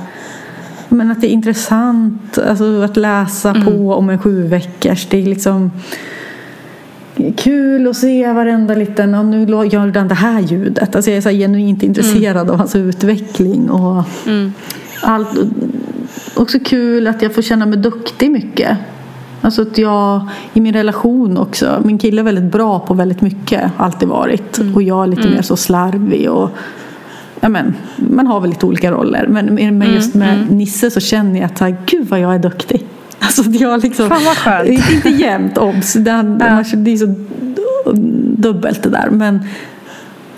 men 0.91 1.11
att 1.11 1.21
det 1.21 1.27
är 1.27 1.31
intressant 1.31 2.37
alltså, 2.37 2.81
att 2.81 2.97
läsa 2.97 3.53
på 3.65 3.93
om 3.93 4.09
en 4.09 4.19
sju 4.19 4.47
veckors. 4.47 5.07
Det 5.09 5.17
är 5.17 5.25
liksom 5.25 5.71
kul 7.37 7.87
att 7.87 7.95
se 7.97 8.33
varenda 8.33 8.75
liten, 8.75 9.15
och 9.15 9.25
nu 9.25 9.45
gör 9.71 9.87
den 9.91 10.07
det 10.07 10.15
här 10.15 10.39
ljudet. 10.41 10.95
Alltså 10.95 11.11
jag 11.11 11.17
är 11.17 11.21
så 11.21 11.29
genuint 11.29 11.83
intresserad 11.83 12.49
av 12.49 12.57
hans 12.57 12.75
utveckling. 12.75 13.69
Och 13.69 14.03
allt, 15.01 15.29
också 16.35 16.59
kul 16.59 17.07
att 17.07 17.21
jag 17.21 17.33
får 17.35 17.41
känna 17.41 17.65
mig 17.65 17.77
duktig 17.77 18.31
mycket. 18.31 18.77
Alltså 19.41 19.61
att 19.61 19.77
jag 19.77 20.27
i 20.53 20.61
min 20.61 20.73
relation 20.73 21.37
också. 21.37 21.81
Min 21.85 21.97
kille 21.97 22.21
är 22.21 22.23
väldigt 22.23 22.51
bra 22.51 22.79
på 22.79 22.93
väldigt 22.93 23.21
mycket. 23.21 23.71
Alltid 23.77 24.09
varit. 24.09 24.59
Och 24.75 24.83
jag 24.83 25.03
är 25.03 25.07
lite 25.07 25.29
mer 25.29 25.41
så 25.41 25.55
slarvig. 25.55 26.29
Och, 26.29 26.49
ja, 27.39 27.49
men, 27.49 27.75
man 27.97 28.27
har 28.27 28.39
väl 28.39 28.49
lite 28.49 28.65
olika 28.65 28.91
roller. 28.91 29.27
Men, 29.27 29.77
men 29.77 29.93
just 29.93 30.15
med 30.15 30.33
mm, 30.33 30.47
Nisse 30.47 30.91
så 30.91 30.99
känner 30.99 31.39
jag 31.39 31.51
att 31.51 31.85
gud 31.85 32.07
vad 32.07 32.19
jag 32.19 32.35
är 32.35 32.39
duktig. 32.39 32.85
Alltså 33.21 33.43
jag 33.43 33.83
liksom, 33.83 34.09
Fan 34.09 34.25
vad 34.25 34.37
skönt. 34.37 34.69
Inte 34.95 35.09
jämt 35.09 35.57
obs, 35.57 35.93
det, 35.93 36.09
ja. 36.39 36.63
det 36.77 36.91
är 36.91 36.97
så 36.97 37.15
dubbelt 38.37 38.83
det 38.83 38.89
där. 38.89 39.09
Men 39.09 39.39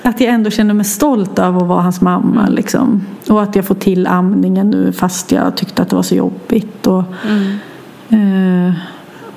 att 0.04 0.22
jag 0.22 0.34
ändå 0.34 0.50
känner 0.50 0.74
mig 0.74 0.86
stolt 0.86 1.40
över 1.40 1.62
att 1.62 1.68
vara 1.68 1.82
hans 1.82 2.02
mamma. 2.02 2.42
Mm. 2.42 2.54
Liksom. 2.54 3.06
Och 3.30 3.44
att 3.44 3.56
jag 3.56 3.66
får 3.66 3.76
till 3.76 4.08
amningen 4.08 4.70
nu 4.70 4.92
fast 4.92 5.32
jag 5.32 5.56
tyckte 5.58 5.82
att 5.82 5.90
det 5.90 5.96
var 5.96 6.04
så 6.04 6.16
jobbigt. 6.16 6.88
Och, 6.88 7.04
mm. 7.30 8.68
eh, 8.68 8.74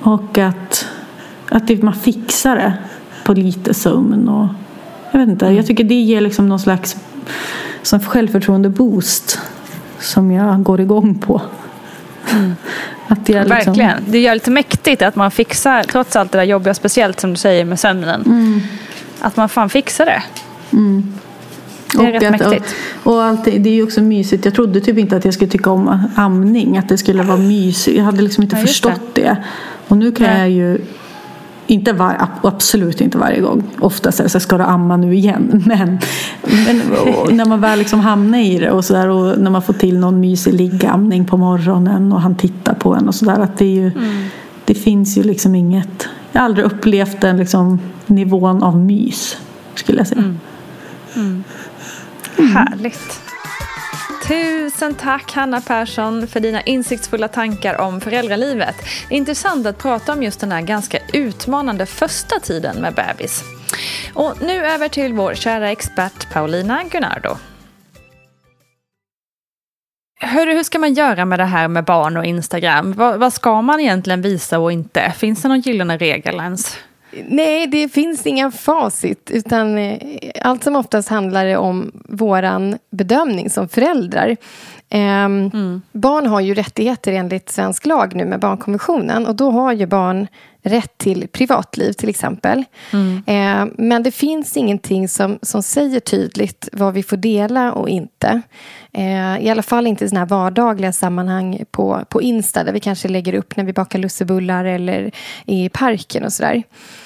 och 0.05 0.37
att, 0.37 0.87
att 1.49 1.67
det, 1.67 1.83
man 1.83 1.93
fixar 1.93 2.55
det 2.55 2.73
på 3.23 3.33
lite 3.33 3.73
sömn. 3.73 4.29
Och, 4.29 4.47
jag 5.11 5.19
vet 5.19 5.29
inte, 5.29 5.45
jag 5.45 5.65
tycker 5.67 5.83
det 5.83 5.95
ger 6.01 6.21
liksom 6.21 6.49
någon 6.49 6.59
slags 6.59 6.97
som 7.81 7.99
självförtroende-boost 7.99 9.39
som 9.99 10.31
jag 10.31 10.63
går 10.63 10.81
igång 10.81 11.15
på. 11.15 11.41
Mm. 12.31 12.55
Att 13.07 13.29
jag 13.29 13.47
liksom... 13.47 13.73
Verkligen. 13.73 14.03
Det 14.07 14.19
gör 14.19 14.33
lite 14.33 14.51
mäktigt 14.51 15.01
att 15.01 15.15
man 15.15 15.31
fixar, 15.31 15.83
trots 15.83 16.15
allt 16.15 16.31
det 16.31 16.37
där 16.37 16.45
jobbiga, 16.45 16.73
speciellt 16.73 17.19
som 17.19 17.29
du 17.29 17.37
säger 17.37 17.65
med 17.65 17.79
sömnen. 17.79 18.21
Mm. 18.25 18.61
Att 19.21 19.37
man 19.37 19.49
fan 19.49 19.69
fixar 19.69 20.05
det. 20.05 20.23
Mm. 20.73 21.13
Det 21.97 22.03
är 22.03 22.15
och 22.15 22.21
rätt 22.21 22.41
att, 22.41 22.51
mäktigt. 22.51 22.75
Och, 23.03 23.13
och 23.13 23.23
allt, 23.23 23.45
det 23.45 23.69
är 23.69 23.73
ju 23.73 23.83
också 23.83 24.01
mysigt. 24.01 24.45
Jag 24.45 24.53
trodde 24.53 24.81
typ 24.81 24.97
inte 24.97 25.17
att 25.17 25.25
jag 25.25 25.33
skulle 25.33 25.51
tycka 25.51 25.69
om 25.69 25.99
amning. 26.15 26.77
Att 26.77 26.89
det 26.89 26.97
skulle 26.97 27.23
vara 27.23 27.37
mysigt. 27.37 27.97
Jag 27.97 28.03
hade 28.03 28.21
liksom 28.21 28.43
inte 28.43 28.55
ja, 28.55 28.61
förstått 28.61 29.01
det. 29.13 29.21
det. 29.21 29.43
Och 29.87 29.97
nu 29.97 30.11
kan 30.11 30.27
ja. 30.27 30.37
jag 30.37 30.49
ju 30.49 30.77
inte 31.67 31.93
var, 31.93 32.27
absolut 32.41 33.01
inte 33.01 33.17
varje 33.17 33.41
gång. 33.41 33.63
Oftast 33.79 34.19
är 34.19 34.23
det 34.23 34.29
så 34.29 34.39
ska 34.39 34.57
du 34.57 34.63
amma 34.63 34.97
nu 34.97 35.15
igen. 35.15 35.63
Men, 35.67 35.99
men 36.65 36.81
när 37.37 37.45
man 37.45 37.61
väl 37.61 37.79
liksom 37.79 37.99
hamnar 37.99 38.39
i 38.39 38.59
det 38.59 38.71
och, 38.71 38.85
så 38.85 38.93
där, 38.93 39.09
och 39.09 39.39
när 39.39 39.51
man 39.51 39.61
får 39.61 39.73
till 39.73 39.99
någon 39.99 40.19
mysig 40.19 40.53
liggamning 40.53 41.25
på 41.25 41.37
morgonen 41.37 42.13
och 42.13 42.21
han 42.21 42.35
tittar 42.35 42.73
på 42.73 42.93
en 42.95 43.07
och 43.07 43.15
sådär. 43.15 43.39
Att 43.39 43.57
det, 43.57 43.65
är 43.65 43.69
ju, 43.69 43.87
mm. 43.87 44.25
det 44.65 44.73
finns 44.73 45.17
ju 45.17 45.23
liksom 45.23 45.55
inget. 45.55 46.07
Jag 46.31 46.41
har 46.41 46.45
aldrig 46.45 46.65
upplevt 46.65 47.21
den 47.21 47.37
liksom, 47.37 47.79
nivån 48.05 48.63
av 48.63 48.77
mys 48.77 49.37
skulle 49.75 49.97
jag 49.97 50.07
säga. 50.07 50.21
Mm. 50.21 50.39
Mm 51.15 51.43
mm. 52.39 52.55
Härligt. 52.55 53.21
Tusen 54.27 54.95
tack 54.95 55.31
Hanna 55.31 55.61
Persson 55.61 56.27
för 56.27 56.39
dina 56.39 56.61
insiktsfulla 56.61 57.27
tankar 57.27 57.81
om 57.81 58.01
föräldralivet. 58.01 58.75
Intressant 59.09 59.67
att 59.67 59.77
prata 59.77 60.13
om 60.13 60.23
just 60.23 60.39
den 60.39 60.51
här 60.51 60.61
ganska 60.61 60.99
utmanande 61.13 61.85
första 61.85 62.39
tiden 62.39 62.81
med 62.81 62.93
bebis. 62.93 63.43
Och 64.13 64.41
nu 64.41 64.65
över 64.65 64.87
till 64.87 65.13
vår 65.13 65.33
kära 65.33 65.71
expert 65.71 66.33
Paulina 66.33 66.83
Gunnardo. 66.83 67.37
Hur, 70.21 70.53
hur 70.53 70.63
ska 70.63 70.79
man 70.79 70.93
göra 70.93 71.25
med 71.25 71.39
det 71.39 71.45
här 71.45 71.67
med 71.67 71.83
barn 71.83 72.17
och 72.17 72.25
Instagram? 72.25 72.93
Vad, 72.93 73.19
vad 73.19 73.33
ska 73.33 73.61
man 73.61 73.79
egentligen 73.79 74.21
visa 74.21 74.59
och 74.59 74.71
inte? 74.71 75.13
Finns 75.17 75.41
det 75.41 75.47
någon 75.47 75.61
gyllene 75.61 75.97
regel 75.97 76.35
ens? 76.35 76.77
Nej, 77.27 77.67
det 77.67 77.89
finns 77.89 78.25
inga 78.25 78.51
facit. 78.51 79.31
Utan 79.31 79.77
eh, 79.77 79.99
allt 80.41 80.63
som 80.63 80.75
oftast 80.75 81.09
handlar 81.09 81.45
det 81.45 81.57
om 81.57 81.91
vår 82.09 82.77
bedömning 82.95 83.49
som 83.49 83.69
föräldrar. 83.69 84.37
Ehm, 84.95 85.51
mm. 85.53 85.81
Barn 85.91 86.27
har 86.27 86.41
ju 86.41 86.53
rättigheter 86.53 87.11
enligt 87.11 87.49
svensk 87.49 87.85
lag 87.85 88.15
nu 88.15 88.25
med 88.25 88.39
barnkonventionen. 88.39 89.27
Och 89.27 89.35
då 89.35 89.51
har 89.51 89.73
ju 89.73 89.85
barn 89.85 90.27
rätt 90.61 90.97
till 90.97 91.27
privatliv 91.27 91.91
till 91.93 92.09
exempel. 92.09 92.63
Mm. 92.93 93.23
Eh, 93.27 93.73
men 93.77 94.03
det 94.03 94.11
finns 94.11 94.57
ingenting 94.57 95.07
som, 95.07 95.39
som 95.41 95.63
säger 95.63 95.99
tydligt 95.99 96.69
vad 96.71 96.93
vi 96.93 97.03
får 97.03 97.17
dela 97.17 97.73
och 97.73 97.89
inte. 97.89 98.41
Eh, 98.93 99.37
I 99.39 99.49
alla 99.49 99.63
fall 99.63 99.87
inte 99.87 100.05
i 100.05 100.09
såna 100.09 100.19
här 100.19 100.27
vardagliga 100.27 100.93
sammanhang 100.93 101.63
på, 101.71 102.01
på 102.09 102.21
Insta 102.21 102.63
där 102.63 102.73
vi 102.73 102.79
kanske 102.79 103.07
lägger 103.07 103.33
upp 103.33 103.57
när 103.57 103.63
vi 103.63 103.73
bakar 103.73 103.99
lussebullar 103.99 104.65
eller 104.65 105.11
i 105.45 105.69
parken 105.69 106.23
och 106.23 106.33
sådär. 106.33 106.63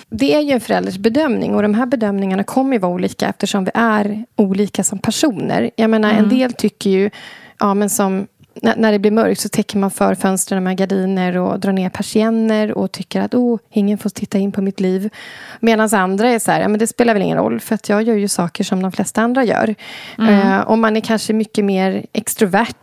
Det 0.10 0.36
är 0.36 0.42
ju 0.42 0.52
en 0.52 0.62
förälders 0.62 0.98
bedömning 0.98 1.56
och 1.56 1.62
de 1.62 1.74
här 1.74 1.86
bedömningarna 1.86 2.44
kommer 2.44 2.74
ju 2.74 2.80
vara 2.80 2.94
olika 2.94 3.30
eftersom 3.30 3.64
vi 3.64 3.72
är 3.74 4.26
olika 4.36 4.84
som 4.84 5.00
personer. 5.00 5.72
Jag 5.76 5.90
menar, 5.90 6.10
mm. 6.10 6.24
en 6.24 6.30
del 6.30 6.54
tycker 6.54 6.90
ju, 6.90 7.10
ja 7.60 7.74
men 7.74 7.90
som 7.90 8.28
när 8.62 8.92
det 8.92 9.00
blir 9.00 9.12
mörkt 9.12 9.42
så 9.42 9.50
täcker 9.50 9.78
man 9.78 9.92
för 9.92 10.16
fönstren 10.16 10.64
med 10.64 10.78
gardiner 10.78 11.38
och 11.38 11.60
drar 11.60 11.72
ner 11.72 11.90
persienner 11.90 12.78
och 12.78 12.92
tycker 12.92 13.22
att 13.22 13.36
oh, 13.36 13.60
ingen 13.70 13.98
får 13.98 14.10
titta 14.10 14.38
in 14.38 14.52
på 14.52 14.62
mitt 14.62 14.80
liv. 14.80 15.10
Medan 15.60 15.90
andra 15.94 16.30
är 16.30 16.40
så 16.40 16.52
här, 16.52 16.62
ja, 16.62 16.68
men 16.68 16.80
det 16.80 16.88
spelar 16.88 17.14
väl 17.14 17.24
ingen 17.24 17.38
roll 17.38 17.60
för 17.60 17.76
att 17.76 17.90
jag 17.90 18.04
gör 18.04 18.16
ju 18.16 18.28
saker 18.28 18.64
som 18.64 18.82
de 18.82 18.92
flesta 18.92 19.22
andra 19.22 19.44
gör. 19.44 19.76
Mm. 20.18 20.34
Eh, 20.34 20.60
och 20.60 20.78
man 20.78 20.98
är 20.98 21.02
kanske 21.02 21.34
mycket 21.34 21.66
mer 21.66 22.06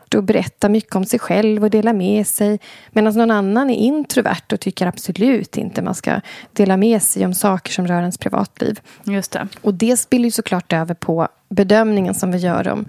extrovert 0.06 0.14
och 0.14 0.24
berättar 0.24 0.68
mycket 0.68 0.96
om 0.96 1.04
sig 1.04 1.18
själv 1.18 1.64
och 1.64 1.70
delar 1.70 1.92
med 1.92 2.26
sig. 2.26 2.58
Medan 2.92 3.14
någon 3.14 3.30
annan 3.30 3.70
är 3.70 3.74
introvert 3.74 4.52
och 4.52 4.60
tycker 4.60 4.86
absolut 4.86 5.56
inte 5.56 5.82
man 5.82 5.94
ska 5.94 6.20
dela 6.54 6.76
med 6.76 7.02
sig 7.02 7.26
om 7.26 7.34
saker 7.34 7.72
som 7.72 7.86
rör 7.86 8.00
ens 8.00 8.18
privatliv. 8.18 8.80
Just 9.04 9.32
det. 9.32 9.48
Och 9.62 9.74
det 9.74 9.96
spiller 9.96 10.24
ju 10.24 10.30
såklart 10.30 10.72
över 10.72 10.94
på 10.94 11.28
bedömningen 11.48 12.14
som 12.14 12.32
vi 12.32 12.38
gör 12.38 12.68
om, 12.68 12.86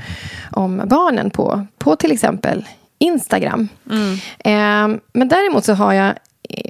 om 0.51 0.82
barnen 0.86 1.30
på, 1.30 1.67
på 1.77 1.95
till 1.95 2.12
exempel 2.12 2.65
Instagram. 2.99 3.69
Mm. 3.89 4.13
Eh, 4.39 4.99
men 5.13 5.27
däremot 5.27 5.65
så 5.65 5.73
har 5.73 5.93
jag 5.93 6.13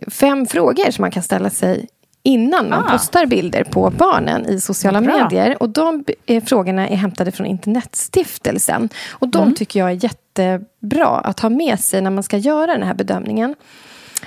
fem 0.07 0.45
frågor 0.45 0.91
som 0.91 1.01
man 1.01 1.12
kan 1.12 1.23
ställa 1.23 1.49
sig 1.49 1.88
innan 2.28 2.70
man 2.70 2.84
ah. 2.84 2.92
postar 2.92 3.26
bilder 3.26 3.63
på 3.63 3.90
barnen 3.90 4.46
i 4.46 4.62
sociala 4.62 5.02
Bra. 5.02 5.18
medier. 5.18 5.63
Och 5.63 5.70
de 5.70 6.06
eh, 6.26 6.44
frågorna 6.44 6.88
är 6.88 6.96
hämtade 6.96 7.32
från 7.32 7.48
Internetstiftelsen. 7.48 8.90
Och 9.12 9.28
de 9.28 9.42
mm. 9.42 9.56
tycker 9.56 9.80
jag 9.80 9.90
är 9.92 10.04
jättebra 10.04 11.08
att 11.08 11.40
ha 11.40 11.50
med 11.50 11.80
sig 11.80 12.02
när 12.02 12.12
man 12.12 12.24
ska 12.24 12.38
göra 12.38 12.74
den 12.74 12.84
här 12.84 12.94
bedömningen. 12.94 13.56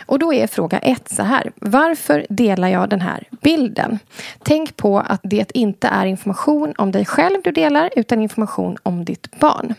Och 0.06 0.18
då 0.18 0.34
är 0.34 0.46
fråga 0.46 0.78
ett 0.78 1.08
så 1.08 1.22
här. 1.22 1.52
Varför 1.56 2.26
delar 2.28 2.68
jag 2.68 2.88
den 2.88 3.00
här 3.00 3.24
bilden? 3.42 3.98
Tänk 4.42 4.76
på 4.76 4.98
att 4.98 5.20
det 5.22 5.56
inte 5.56 5.88
är 5.88 6.06
information 6.06 6.74
om 6.78 6.92
dig 6.92 7.04
själv 7.04 7.36
du 7.44 7.52
delar 7.52 7.90
utan 7.96 8.22
information 8.22 8.76
om 8.82 9.04
ditt 9.04 9.40
barn. 9.40 9.74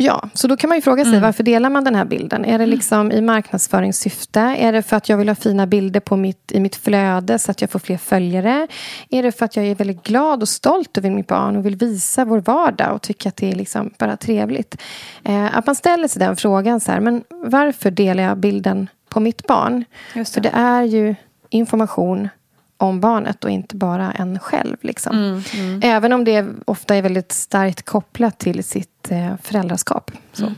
Ja, 0.00 0.28
så 0.34 0.48
då 0.48 0.56
kan 0.56 0.68
man 0.68 0.78
ju 0.78 0.82
fråga 0.82 1.04
sig 1.04 1.12
mm. 1.12 1.22
varför 1.22 1.42
delar 1.42 1.70
man 1.70 1.84
den 1.84 1.94
här 1.94 2.04
bilden? 2.04 2.44
Är 2.44 2.58
det 2.58 2.66
liksom 2.66 3.12
i 3.12 3.20
marknadsföringssyfte? 3.20 4.40
Är 4.40 4.72
det 4.72 4.82
för 4.82 4.96
att 4.96 5.08
jag 5.08 5.16
vill 5.16 5.28
ha 5.28 5.34
fina 5.34 5.66
bilder 5.66 6.00
på 6.00 6.16
mitt, 6.16 6.52
i 6.52 6.60
mitt 6.60 6.76
flöde 6.76 7.38
så 7.38 7.50
att 7.50 7.60
jag 7.60 7.70
får 7.70 7.78
fler 7.78 7.96
följare? 7.96 8.68
Är 9.10 9.22
det 9.22 9.32
för 9.32 9.44
att 9.44 9.56
jag 9.56 9.66
är 9.66 9.74
väldigt 9.74 10.02
glad 10.02 10.42
och 10.42 10.48
stolt 10.48 10.98
över 10.98 11.10
mitt 11.10 11.26
barn 11.26 11.56
och 11.56 11.66
vill 11.66 11.76
visa 11.76 12.24
vår 12.24 12.40
vardag 12.40 12.94
och 12.94 13.02
tycker 13.02 13.28
att 13.28 13.36
det 13.36 13.50
är 13.50 13.54
liksom 13.54 13.90
bara 13.98 14.16
trevligt? 14.16 14.76
Eh, 15.24 15.58
att 15.58 15.66
man 15.66 15.76
ställer 15.76 16.08
sig 16.08 16.20
den 16.20 16.36
frågan 16.36 16.80
så 16.80 16.92
här, 16.92 17.00
men 17.00 17.24
varför 17.30 17.90
delar 17.90 18.22
jag 18.22 18.38
bilden 18.38 18.88
på 19.08 19.20
mitt 19.20 19.46
barn? 19.46 19.84
Det. 20.14 20.24
För 20.24 20.40
det 20.40 20.52
är 20.54 20.82
ju 20.82 21.14
information 21.50 22.28
om 22.76 23.00
barnet 23.00 23.44
och 23.44 23.50
inte 23.50 23.76
bara 23.76 24.12
en 24.12 24.38
själv. 24.38 24.76
Liksom. 24.80 25.16
Mm, 25.16 25.42
mm. 25.54 25.80
Även 25.84 26.12
om 26.12 26.24
det 26.24 26.46
ofta 26.64 26.96
är 26.96 27.02
väldigt 27.02 27.32
starkt 27.32 27.82
kopplat 27.82 28.38
till 28.38 28.64
sitt 28.64 28.97
eh, 29.10 29.34
föräldraskap. 29.42 30.10
Mm. 30.38 30.54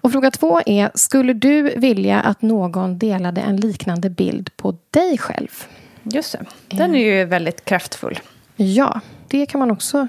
Och 0.00 0.12
fråga 0.12 0.30
två 0.30 0.60
är, 0.66 0.90
skulle 0.94 1.32
du 1.32 1.62
vilja 1.62 2.20
att 2.20 2.42
någon 2.42 2.98
delade 2.98 3.40
en 3.40 3.56
liknande 3.56 4.10
bild 4.10 4.56
på 4.56 4.76
dig 4.90 5.18
själv? 5.18 5.64
Just 6.02 6.32
det. 6.32 6.44
Den 6.76 6.94
är 6.94 6.98
ju 6.98 7.24
väldigt 7.24 7.64
kraftfull. 7.64 8.18
Ja, 8.56 9.00
det 9.28 9.46
kan 9.46 9.58
man 9.58 9.70
också 9.70 10.08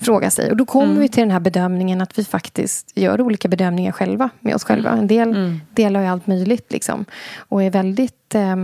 fråga 0.00 0.30
sig. 0.30 0.50
Och 0.50 0.56
då 0.56 0.66
kommer 0.66 0.86
mm. 0.86 1.00
vi 1.00 1.08
till 1.08 1.20
den 1.20 1.30
här 1.30 1.40
bedömningen 1.40 2.00
att 2.00 2.18
vi 2.18 2.24
faktiskt 2.24 2.92
gör 2.94 3.20
olika 3.20 3.48
bedömningar 3.48 3.92
själva 3.92 4.30
med 4.40 4.54
oss 4.54 4.64
själva. 4.64 4.90
En 4.90 5.06
del 5.06 5.28
mm. 5.28 5.60
delar 5.70 6.00
ju 6.00 6.06
allt 6.06 6.26
möjligt 6.26 6.72
liksom. 6.72 7.04
Och 7.36 7.62
är 7.62 7.70
väldigt 7.70 8.34
eh, 8.34 8.56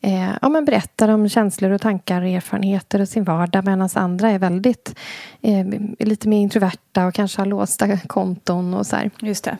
eh, 0.00 0.30
ja, 0.42 0.48
men 0.48 0.64
berättar 0.64 1.08
om 1.08 1.28
känslor 1.28 1.70
och 1.70 1.80
tankar 1.80 2.22
och 2.22 2.28
erfarenheter 2.28 3.00
och 3.00 3.08
sin 3.08 3.24
vardag 3.24 3.64
medan 3.64 3.88
andra 3.94 4.30
är 4.30 4.38
väldigt 4.38 4.94
eh, 5.42 5.66
lite 5.98 6.28
mer 6.28 6.38
introverta 6.38 7.06
och 7.06 7.14
kanske 7.14 7.40
har 7.40 7.46
låsta 7.46 7.98
konton 7.98 8.74
och 8.74 8.86
så 8.86 8.96
här. 8.96 9.10
Just 9.20 9.44
det. 9.44 9.56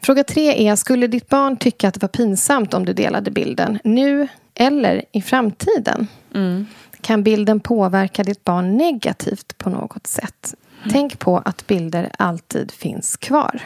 Fråga 0.00 0.24
tre 0.24 0.68
är, 0.68 0.76
skulle 0.76 1.06
ditt 1.06 1.28
barn 1.28 1.56
tycka 1.56 1.88
att 1.88 1.94
det 1.94 2.02
var 2.02 2.08
pinsamt 2.08 2.74
om 2.74 2.84
du 2.84 2.92
delade 2.92 3.30
bilden 3.30 3.78
nu 3.84 4.28
eller 4.54 5.04
i 5.12 5.22
framtiden? 5.22 6.08
Mm. 6.34 6.66
Kan 7.00 7.22
bilden 7.22 7.60
påverka 7.60 8.24
ditt 8.24 8.44
barn 8.44 8.76
negativt 8.76 9.58
på 9.58 9.70
något 9.70 10.06
sätt? 10.06 10.54
Mm. 10.78 10.92
Tänk 10.92 11.18
på 11.18 11.38
att 11.38 11.66
bilder 11.66 12.10
alltid 12.18 12.72
finns 12.72 13.16
kvar. 13.16 13.60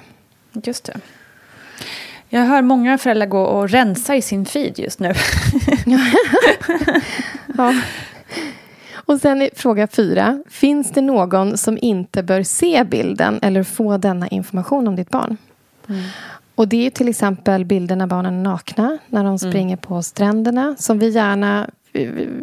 Just 0.53 0.85
det. 0.85 1.01
Jag 2.33 2.41
hör 2.41 2.63
många 2.63 2.99
föräldrar 2.99 3.27
gå 3.27 3.43
och 3.43 3.69
rensa 3.69 4.17
i 4.17 4.23
sin 4.23 4.45
feed 4.45 4.79
just 4.79 5.01
nu. 5.01 5.15
ja. 7.57 7.75
Och 8.95 9.21
sen 9.21 9.49
fråga 9.55 9.87
fyra. 9.87 10.43
Finns 10.49 10.91
det 10.91 11.01
någon 11.01 11.59
som 11.59 11.79
inte 11.81 12.23
bör 12.23 12.43
se 12.43 12.85
bilden 12.85 13.39
eller 13.43 13.63
få 13.63 13.97
denna 13.97 14.29
information 14.29 14.89
om 14.89 14.97
ditt 14.97 15.11
barn? 15.11 15.37
Mm. 15.89 16.03
Och 16.55 16.69
det 16.69 16.87
är 16.87 16.91
till 16.91 17.09
exempel 17.09 17.65
bilder 17.65 17.97
när 17.97 18.07
barnen 18.07 18.35
är 18.35 18.43
nakna, 18.43 18.99
när 19.07 19.21
de 19.21 19.27
mm. 19.27 19.39
springer 19.39 19.77
mm. 19.77 19.79
på 19.79 20.03
stränderna, 20.03 20.77
som 20.79 20.99
vi 20.99 21.09
gärna 21.09 21.71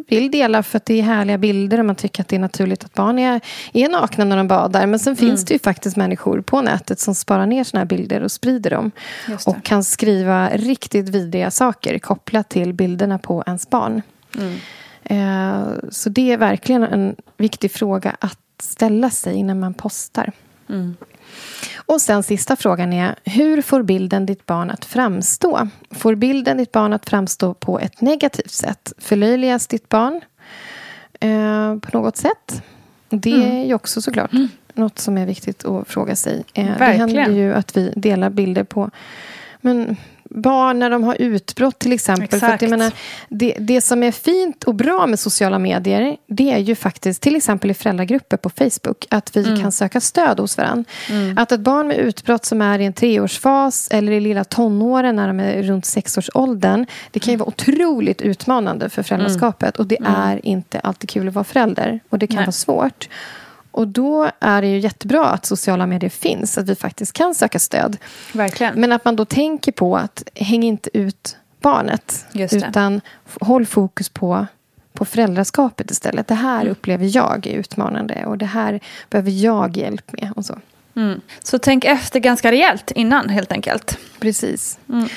vill 0.08 0.32
dela 0.32 0.64
för 0.64 0.78
att 0.78 0.86
det 0.86 1.00
är 1.00 1.04
härliga 1.04 1.38
bilder 1.38 1.80
och 1.80 1.86
man 1.86 1.96
tycker 1.96 2.22
att 2.22 2.28
det 2.28 2.36
är 2.36 2.40
naturligt 2.40 2.84
att 2.84 2.94
barn 2.94 3.20
är, 3.20 3.42
är 3.74 3.90
nakna 3.90 4.26
när 4.26 4.38
de 4.38 4.48
badar. 4.48 4.86
Men 4.86 5.00
sen 5.00 5.14
mm. 5.14 5.18
finns 5.18 5.46
det 5.46 5.54
ju 5.54 5.60
faktiskt 5.60 5.98
människor 5.98 6.42
på 6.42 6.62
nätet 6.62 7.00
som 7.00 7.16
sparar 7.16 7.46
ner 7.46 7.64
såna 7.64 7.80
här 7.80 7.86
bilder 7.86 8.24
och 8.24 8.32
sprider 8.32 8.70
dem. 8.70 8.92
Och 9.46 9.64
kan 9.64 9.84
skriva 9.84 10.50
riktigt 10.50 11.10
vidriga 11.10 11.52
saker 11.52 12.00
kopplat 12.00 12.50
till 12.50 12.74
bilderna 12.74 13.18
på 13.18 13.44
ens 13.48 13.70
barn. 13.70 14.02
Mm. 14.38 14.58
Eh, 15.04 15.68
så 15.90 16.10
det 16.10 16.32
är 16.32 16.38
verkligen 16.38 16.84
en 16.84 17.16
viktig 17.38 17.72
fråga 17.72 18.18
att 18.20 18.40
ställa 18.60 19.10
sig 19.10 19.36
innan 19.36 19.60
man 19.60 19.74
postar. 19.74 20.32
Mm. 20.70 20.96
Och 21.76 22.02
sen 22.02 22.24
sista 22.24 22.56
frågan 22.56 22.94
är, 22.94 23.16
hur 23.24 23.62
får 23.62 23.84
bilden 23.84 24.26
ditt 24.26 24.46
barn 24.46 24.70
att 24.70 24.86
framstå? 24.86 25.68
Får 25.92 26.16
bilden 26.16 26.58
ditt 26.58 26.72
barn 26.72 26.94
att 26.94 27.10
framstå 27.10 27.54
på 27.54 27.80
ett 27.80 28.02
negativt 28.02 28.52
sätt? 28.52 28.94
Förlöjligas 28.98 29.68
ditt 29.68 29.90
barn 29.90 30.22
eh, 31.20 31.76
på 31.76 31.98
något 31.98 32.18
sätt? 32.18 32.64
Det 33.10 33.34
mm. 33.34 33.52
är 33.52 33.66
ju 33.66 33.74
också 33.74 34.02
såklart 34.02 34.34
mm. 34.34 34.48
något 34.74 35.00
som 35.00 35.18
är 35.18 35.26
viktigt 35.26 35.66
att 35.66 35.88
fråga 35.88 36.16
sig. 36.16 36.44
Eh, 36.54 36.78
det 36.78 36.86
händer 36.86 37.30
ju 37.30 37.54
att 37.54 37.78
vi 37.78 37.94
delar 37.96 38.30
bilder 38.30 38.64
på 38.64 38.92
men 39.62 39.98
barn 40.30 40.80
när 40.80 40.90
de 40.90 41.04
har 41.04 41.22
utbrott 41.22 41.80
till 41.80 41.94
exempel. 41.94 42.24
Exakt. 42.24 42.42
För 42.42 42.54
att 42.54 42.62
jag 42.62 42.70
menar, 42.70 42.92
det, 43.30 43.56
det 43.60 43.82
som 43.82 44.04
är 44.04 44.12
fint 44.12 44.64
och 44.64 44.76
bra 44.76 45.08
med 45.08 45.20
sociala 45.20 45.60
medier 45.60 46.18
det 46.28 46.52
är 46.52 46.58
ju 46.58 46.76
faktiskt, 46.76 47.22
till 47.22 47.36
exempel 47.36 47.72
i 47.72 47.74
föräldragrupper 47.74 48.38
på 48.38 48.50
Facebook, 48.50 49.06
att 49.10 49.38
vi 49.38 49.48
mm. 49.48 49.62
kan 49.62 49.72
söka 49.72 50.02
stöd 50.02 50.40
hos 50.40 50.58
varandra. 50.58 50.86
Mm. 51.10 51.38
Att 51.38 51.52
ett 51.52 51.60
barn 51.60 51.88
med 51.88 51.98
utbrott 51.98 52.46
som 52.46 52.62
är 52.62 52.80
i 52.80 52.86
en 52.86 52.94
treårsfas 52.94 53.88
eller 53.92 54.12
i 54.12 54.20
lilla 54.20 54.44
tonåren 54.44 55.16
när 55.16 55.28
de 55.28 55.40
är 55.40 55.64
runt 55.64 55.86
sexårsåldern, 55.86 56.86
det 57.12 57.20
kan 57.20 57.34
ju 57.34 57.38
vara 57.38 57.50
otroligt 57.50 58.22
utmanande 58.22 58.90
för 58.90 59.04
föräldraskapet. 59.04 59.78
Mm. 59.78 59.84
Och 59.84 59.88
det 59.88 60.00
mm. 60.00 60.14
är 60.16 60.46
inte 60.46 60.80
alltid 60.80 61.10
kul 61.10 61.28
att 61.28 61.34
vara 61.34 61.44
förälder. 61.44 62.00
Och 62.10 62.20
det 62.20 62.28
kan 62.28 62.36
Nej. 62.36 62.46
vara 62.46 62.52
svårt. 62.52 63.10
Och 63.78 63.88
då 63.88 64.32
är 64.40 64.62
det 64.62 64.68
ju 64.68 64.80
jättebra 64.80 65.26
att 65.26 65.46
sociala 65.46 65.86
medier 65.86 66.10
finns, 66.10 66.58
att 66.58 66.70
vi 66.70 66.76
faktiskt 66.76 67.14
kan 67.14 67.36
söka 67.36 67.60
stöd. 67.60 67.98
Verkligen. 68.34 68.82
Men 68.82 68.92
att 68.92 69.06
man 69.06 69.16
då 69.16 69.26
tänker 69.26 69.72
på 69.72 69.98
att 69.98 70.24
häng 70.36 70.64
inte 70.64 70.90
ut 70.94 71.38
barnet. 71.62 72.26
Utan 72.34 73.02
håll 73.40 73.66
fokus 73.66 74.10
på, 74.10 74.48
på 74.94 75.06
föräldraskapet 75.06 75.92
istället. 75.92 76.28
Det 76.28 76.36
här 76.36 76.62
mm. 76.62 76.72
upplever 76.72 77.16
jag 77.16 77.48
är 77.48 77.52
utmanande 77.52 78.26
och 78.26 78.38
det 78.38 78.46
här 78.46 78.80
behöver 79.10 79.32
jag 79.32 79.78
hjälp 79.78 80.12
med. 80.12 80.32
Och 80.36 80.46
så. 80.46 80.60
Mm. 80.96 81.22
så 81.44 81.60
tänk 81.60 81.86
efter 81.86 82.20
ganska 82.20 82.52
rejält 82.52 82.92
innan 82.92 83.30
helt 83.30 83.52
enkelt. 83.52 83.98
Precis. 84.20 84.80
Mm. 84.90 85.08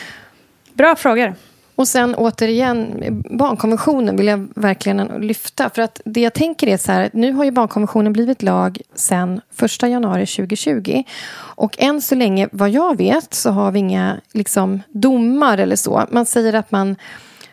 Bra 0.73 0.97
frågor. 0.97 1.35
Och 1.81 1.89
sen 1.89 2.15
återigen, 2.15 3.03
barnkonventionen 3.31 4.17
vill 4.17 4.27
jag 4.27 4.49
verkligen 4.55 5.07
lyfta. 5.07 5.71
För 5.71 5.83
att 5.83 6.01
det 6.05 6.21
jag 6.21 6.33
tänker 6.33 6.67
är 6.67 6.77
så 6.77 6.93
här, 6.93 7.11
nu 7.13 7.33
har 7.33 7.45
ju 7.45 7.51
barnkonventionen 7.51 8.13
blivit 8.13 8.43
lag 8.43 8.81
sen 8.95 9.41
1 9.63 9.83
januari 9.83 10.27
2020. 10.27 11.03
Och 11.37 11.77
än 11.79 12.03
så 12.03 12.15
länge, 12.15 12.49
vad 12.53 12.71
jag 12.71 12.97
vet, 12.97 13.35
så 13.35 13.51
har 13.51 13.73
vi 13.73 13.79
inga 13.79 14.21
liksom, 14.33 14.83
domar 14.89 15.59
eller 15.59 15.77
så. 15.77 16.07
Man 16.11 16.27
säger 16.27 16.53
att 16.53 16.71
man, 16.71 16.97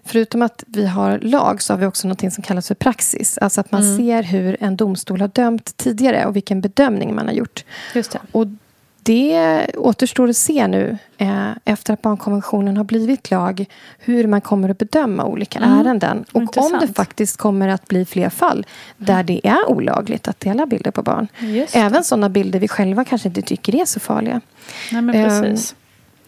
förutom 0.04 0.42
att 0.42 0.64
vi 0.68 0.88
har 0.88 1.20
lag, 1.20 1.62
så 1.62 1.74
har 1.74 1.78
vi 1.78 1.86
också 1.86 2.08
något 2.08 2.34
som 2.34 2.44
kallas 2.44 2.68
för 2.68 2.76
praxis. 2.76 3.38
Alltså 3.38 3.62
att 3.62 3.72
man 3.72 3.82
mm. 3.82 3.98
ser 3.98 4.24
hur 4.24 4.58
en 4.60 4.78
domstol 4.78 5.22
har 5.22 5.28
dömt 5.28 5.78
tidigare 5.78 6.26
och 6.26 6.36
vilken 6.36 6.62
bedömning 6.62 7.16
man 7.16 7.28
har 7.28 7.34
gjort. 7.34 7.66
Just 7.94 8.12
det. 8.12 8.20
Och 8.32 8.48
det 9.08 9.68
återstår 9.78 10.30
att 10.30 10.38
se 10.38 10.68
nu 10.68 10.98
eh, 11.18 11.52
efter 11.66 11.94
att 11.94 12.02
barnkonventionen 12.02 12.78
har 12.78 12.84
blivit 12.84 13.32
lag 13.32 13.66
hur 14.00 14.28
man 14.28 14.42
kommer 14.42 14.70
att 14.70 14.78
bedöma 14.78 15.26
olika 15.26 15.60
mm. 15.60 15.80
ärenden. 15.80 16.26
Och 16.32 16.42
Intressant. 16.42 16.74
om 16.74 16.80
det 16.88 16.94
faktiskt 16.94 17.38
kommer 17.38 17.68
att 17.68 17.88
bli 17.88 18.06
fler 18.06 18.30
fall 18.30 18.66
där 18.98 19.24
det 19.24 19.48
är 19.48 19.70
olagligt 19.70 20.28
att 20.28 20.40
dela 20.40 20.66
bilder 20.66 20.92
på 20.92 21.04
barn. 21.04 21.28
Även 21.74 22.04
sådana 22.04 22.30
bilder 22.30 22.60
vi 22.60 22.68
själva 22.68 23.04
kanske 23.04 23.28
inte 23.28 23.42
tycker 23.42 23.76
är 23.76 23.86
så 23.86 24.00
farliga. 24.00 24.42
Nej, 24.92 25.02
men 25.02 25.14
precis. 25.14 25.72
Eh, 25.72 25.78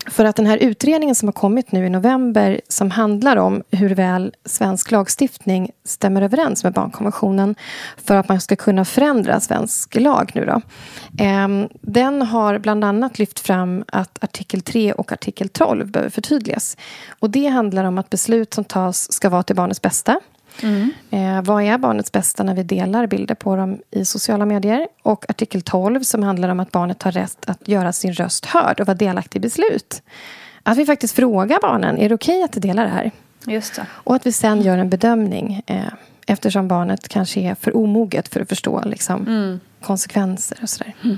för 0.07 0.25
att 0.25 0.35
den 0.35 0.45
här 0.45 0.57
utredningen 0.57 1.15
som 1.15 1.27
har 1.27 1.33
kommit 1.33 1.71
nu 1.71 1.85
i 1.85 1.89
november 1.89 2.62
som 2.67 2.91
handlar 2.91 3.38
om 3.38 3.63
hur 3.71 3.95
väl 3.95 4.33
svensk 4.45 4.91
lagstiftning 4.91 5.71
stämmer 5.83 6.21
överens 6.21 6.63
med 6.63 6.73
barnkonventionen 6.73 7.55
för 7.97 8.15
att 8.15 8.29
man 8.29 8.41
ska 8.41 8.55
kunna 8.55 8.85
förändra 8.85 9.39
svensk 9.39 9.95
lag 9.95 10.31
nu 10.35 10.45
då. 10.45 10.62
Ehm, 11.23 11.67
den 11.81 12.21
har 12.21 12.57
bland 12.57 12.83
annat 12.83 13.19
lyft 13.19 13.39
fram 13.39 13.83
att 13.88 14.23
artikel 14.23 14.62
3 14.62 14.93
och 14.93 15.12
artikel 15.12 15.49
12 15.49 15.91
behöver 15.91 16.09
förtydligas. 16.09 16.77
Och 17.19 17.29
det 17.29 17.47
handlar 17.47 17.83
om 17.83 17.97
att 17.97 18.09
beslut 18.09 18.53
som 18.53 18.63
tas 18.63 19.12
ska 19.12 19.29
vara 19.29 19.43
till 19.43 19.55
barnets 19.55 19.81
bästa 19.81 20.19
Mm. 20.63 20.91
Eh, 21.09 21.41
vad 21.41 21.63
är 21.63 21.77
barnets 21.77 22.11
bästa 22.11 22.43
när 22.43 22.55
vi 22.55 22.63
delar 22.63 23.07
bilder 23.07 23.35
på 23.35 23.55
dem 23.55 23.79
i 23.91 24.05
sociala 24.05 24.45
medier? 24.45 24.87
Och 25.03 25.29
artikel 25.29 25.61
12 25.61 26.03
som 26.03 26.23
handlar 26.23 26.49
om 26.49 26.59
att 26.59 26.71
barnet 26.71 27.03
har 27.03 27.11
rätt 27.11 27.49
att 27.49 27.67
göra 27.67 27.93
sin 27.93 28.13
röst 28.13 28.45
hörd 28.45 28.79
och 28.79 28.87
vara 28.87 28.97
delaktig 28.97 29.39
i 29.39 29.41
beslut. 29.41 30.01
Att 30.63 30.77
vi 30.77 30.85
faktiskt 30.85 31.15
frågar 31.15 31.59
barnen, 31.61 31.97
är 31.97 32.09
det 32.09 32.15
okej 32.15 32.43
okay 32.43 32.43
att 32.43 32.61
dela 32.61 32.83
det 32.83 32.89
här? 32.89 33.11
Just 33.45 33.75
det. 33.75 33.85
Och 33.91 34.15
att 34.15 34.25
vi 34.25 34.31
sen 34.31 34.61
gör 34.61 34.77
en 34.77 34.89
bedömning 34.89 35.61
eh, 35.65 35.83
eftersom 36.27 36.67
barnet 36.67 37.07
kanske 37.07 37.39
är 37.39 37.55
för 37.55 37.77
omoget 37.77 38.27
för 38.27 38.41
att 38.41 38.49
förstå 38.49 38.81
liksom, 38.85 39.27
mm. 39.27 39.59
konsekvenser 39.81 40.59
och 40.61 40.69
sådär. 40.69 40.95
Mm. 41.03 41.17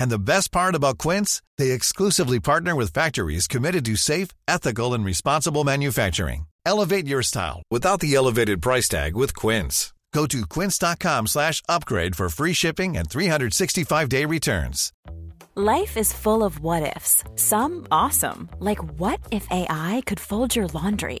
And 0.00 0.10
the 0.10 0.18
best 0.18 0.50
part 0.50 0.74
about 0.74 0.96
Quince, 0.96 1.42
they 1.58 1.72
exclusively 1.72 2.40
partner 2.40 2.74
with 2.74 2.92
factories 2.92 3.46
committed 3.46 3.84
to 3.84 3.96
safe, 3.96 4.28
ethical 4.48 4.94
and 4.94 5.04
responsible 5.04 5.62
manufacturing. 5.62 6.46
Elevate 6.66 7.06
your 7.06 7.22
style 7.22 7.62
without 7.70 8.00
the 8.00 8.14
elevated 8.14 8.62
price 8.62 8.88
tag 8.88 9.14
with 9.14 9.34
Quince. 9.36 9.92
Go 10.12 10.26
to 10.26 10.40
quince.com/upgrade 10.54 12.16
for 12.16 12.28
free 12.28 12.54
shipping 12.54 12.96
and 12.96 13.08
365-day 13.08 14.24
returns. 14.26 14.92
Life 15.54 15.96
is 15.96 16.12
full 16.12 16.42
of 16.42 16.60
what 16.60 16.96
ifs. 16.96 17.22
Some 17.36 17.86
awesome, 17.90 18.48
like 18.60 18.78
what 18.98 19.20
if 19.30 19.46
AI 19.50 20.02
could 20.06 20.20
fold 20.20 20.56
your 20.56 20.68
laundry? 20.68 21.20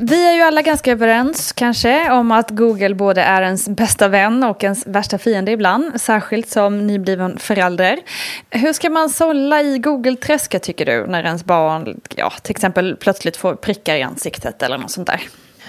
Vi 0.00 0.28
är 0.28 0.32
ju 0.32 0.42
alla 0.42 0.62
ganska 0.62 0.92
överens 0.92 1.52
kanske 1.52 2.10
om 2.10 2.32
att 2.32 2.50
Google 2.50 2.94
både 2.94 3.22
är 3.22 3.42
ens 3.42 3.68
bästa 3.68 4.08
vän 4.08 4.44
och 4.44 4.64
ens 4.64 4.86
värsta 4.86 5.18
fiende 5.18 5.52
ibland, 5.52 6.00
särskilt 6.00 6.48
som 6.48 6.86
nybliven 6.86 7.38
förälder. 7.38 7.98
Hur 8.50 8.72
ska 8.72 8.90
man 8.90 9.10
sålla 9.10 9.62
i 9.62 9.78
Google-träsket 9.78 10.62
tycker 10.62 10.86
du, 10.86 11.06
när 11.06 11.24
ens 11.24 11.44
barn 11.44 12.00
ja, 12.16 12.32
till 12.42 12.50
exempel 12.50 12.96
plötsligt 12.96 13.36
får 13.36 13.54
prickar 13.54 13.94
i 13.94 14.02
ansiktet 14.02 14.62
eller 14.62 14.78
något 14.78 14.90
sånt 14.90 15.06
där? 15.06 15.20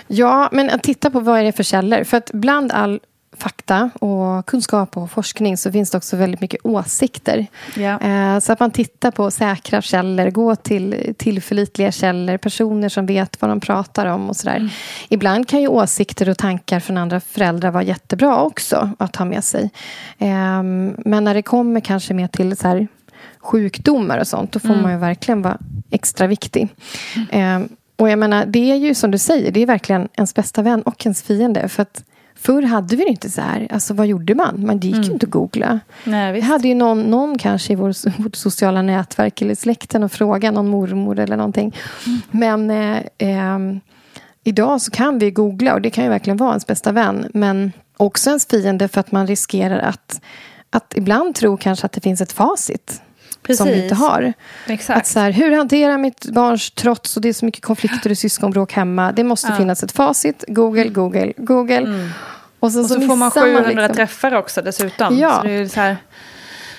Ja, 0.08 0.50
men 0.52 0.70
att 0.70 0.84
titta 0.84 1.10
på 1.10 1.20
vad 1.20 1.40
är 1.40 1.44
det 1.44 1.52
för 1.52 1.64
källor. 1.64 2.04
För 2.04 2.18
att 2.18 2.32
bland 2.32 2.72
all 2.72 3.00
fakta 3.40 3.90
och 4.00 4.46
kunskap 4.46 4.98
och 4.98 5.12
forskning 5.12 5.58
så 5.58 5.72
finns 5.72 5.92
det 5.92 5.98
också 5.98 6.18
väldigt 6.18 6.42
mycket 6.42 6.66
åsikter. 6.66 7.48
Eh, 7.78 8.40
så 8.40 8.54
att 8.54 8.60
man 8.60 8.72
tittar 8.72 9.12
på 9.12 9.32
säkra 9.32 9.82
källor, 9.82 10.30
gå 10.30 10.56
till 10.56 11.14
tillförlitliga 11.18 11.92
källor, 11.92 12.38
personer 12.38 12.90
som 12.90 13.06
vet 13.06 13.42
vad 13.42 13.52
de 13.52 13.60
pratar 13.60 14.06
om 14.06 14.30
och 14.30 14.36
sådär. 14.36 14.56
Mm. 14.56 14.70
Ibland 15.10 15.48
kan 15.48 15.62
ju 15.62 15.68
åsikter 15.68 16.30
och 16.30 16.38
tankar 16.38 16.80
från 16.80 16.98
andra 16.98 17.20
föräldrar 17.20 17.72
vara 17.72 17.84
jättebra 17.84 18.42
också 18.42 18.90
att 19.00 19.16
ha 19.16 19.26
med 19.26 19.44
sig. 19.44 19.70
Ehm, 20.18 20.96
men 21.06 21.24
när 21.24 21.34
det 21.34 21.42
kommer 21.42 21.80
kanske 21.80 22.14
mer 22.14 22.28
till 22.28 22.58
så 22.58 22.68
här, 22.68 22.88
sjukdomar 23.40 24.18
och 24.18 24.28
sånt, 24.28 24.52
då 24.52 24.60
får 24.60 24.70
mm. 24.70 24.82
man 24.82 24.92
ju 24.92 24.98
verkligen 24.98 25.42
vara 25.42 25.58
extra 25.90 26.28
viktig. 26.28 26.68
Mm. 27.16 27.28
Ehm, 27.32 27.70
och 27.96 28.10
jag 28.10 28.20
menar, 28.20 28.46
det 28.46 28.72
är 28.72 28.76
ju 28.76 28.96
som 28.96 29.12
du 29.12 29.18
säger, 29.18 29.52
det 29.52 29.60
är 29.60 29.66
verkligen 29.66 30.08
ens 30.14 30.36
bästa 30.36 30.62
vän 30.62 30.82
och 30.82 31.06
ens 31.06 31.24
fiende. 31.24 31.68
För 31.68 31.82
att 31.82 32.04
Förr 32.48 32.62
hade 32.62 32.96
vi 32.96 33.04
det 33.04 33.10
inte 33.10 33.30
så 33.30 33.42
här. 33.42 33.68
Alltså, 33.72 33.94
vad 33.94 34.08
gjorde 34.08 34.36
man? 34.36 34.66
Man 34.66 34.80
gick 34.80 34.94
mm. 34.94 35.08
ju 35.08 35.14
inte 35.14 35.26
att 35.26 35.32
googla. 35.32 35.80
Nej, 36.04 36.34
vi 36.34 36.42
hade 36.42 36.68
ju 36.68 36.76
någon, 36.76 37.02
någon 37.02 37.38
kanske 37.38 37.74
i 37.74 37.76
vår, 37.76 38.22
vårt 38.24 38.36
sociala 38.36 38.82
nätverk 38.82 39.42
eller 39.42 39.56
släkten 39.56 40.04
och 40.04 40.12
fråga 40.12 40.52
någon 40.52 40.68
mormor 40.68 41.20
eller 41.20 41.38
någonting. 41.38 41.76
Mm. 42.06 42.22
Men 42.32 42.72
eh, 42.72 42.98
eh, 43.18 43.60
idag 44.44 44.82
så 44.82 44.92
kan 44.92 45.20
vi 45.20 45.32
googla 45.32 45.74
och 45.74 45.82
det 45.82 45.90
kan 45.90 46.04
ju 46.04 46.10
verkligen 46.10 46.38
vara 46.38 46.50
ens 46.50 46.68
bästa 46.68 46.92
vän. 46.92 47.32
Men 47.34 47.72
också 47.98 48.30
ens 48.30 48.48
fiende 48.48 48.88
för 48.88 49.00
att 49.00 49.12
man 49.12 49.28
riskerar 49.28 49.80
att, 49.80 50.22
att 50.70 50.94
ibland 50.96 51.36
tro 51.36 51.58
kanske 51.58 51.86
att 51.86 51.92
det 51.92 52.02
finns 52.02 52.22
ett 52.22 52.32
facit. 52.32 53.02
Precis. 53.44 53.58
som 53.58 53.68
vi 53.68 53.84
inte 53.84 53.96
har. 53.96 54.34
Exakt. 54.68 55.00
Att 55.00 55.08
så 55.08 55.20
här, 55.20 55.32
hur 55.32 55.52
hanterar 55.52 55.98
mitt 55.98 56.26
barns 56.26 56.72
trots 56.72 57.16
och 57.18 57.22
det 57.22 57.30
är 57.30 57.34
så 57.34 57.46
mycket 57.46 57.64
konflikter 57.64 58.10
och 58.10 58.18
syskonbråk 58.18 58.74
hemma. 58.74 59.12
Det 59.12 59.24
måste 59.24 59.48
ja. 59.52 59.56
finnas 59.56 59.84
ett 59.84 59.92
facit. 59.92 60.44
Google, 60.48 60.88
Google, 60.88 61.34
Google. 61.38 61.78
Mm. 61.78 62.10
Och 62.60 62.72
så, 62.72 62.80
och 62.80 62.86
så, 62.86 62.94
så 62.94 63.02
får 63.02 63.16
man 63.16 63.32
700 63.32 63.62
man 63.62 63.70
liksom. 63.70 63.96
träffar 63.96 64.36
också 64.36 64.62
dessutom. 64.62 65.18
Ja. 65.18 65.38
Så 65.38 65.48
det 65.48 65.52
är 65.52 65.68
så 65.68 65.80
här 65.80 65.98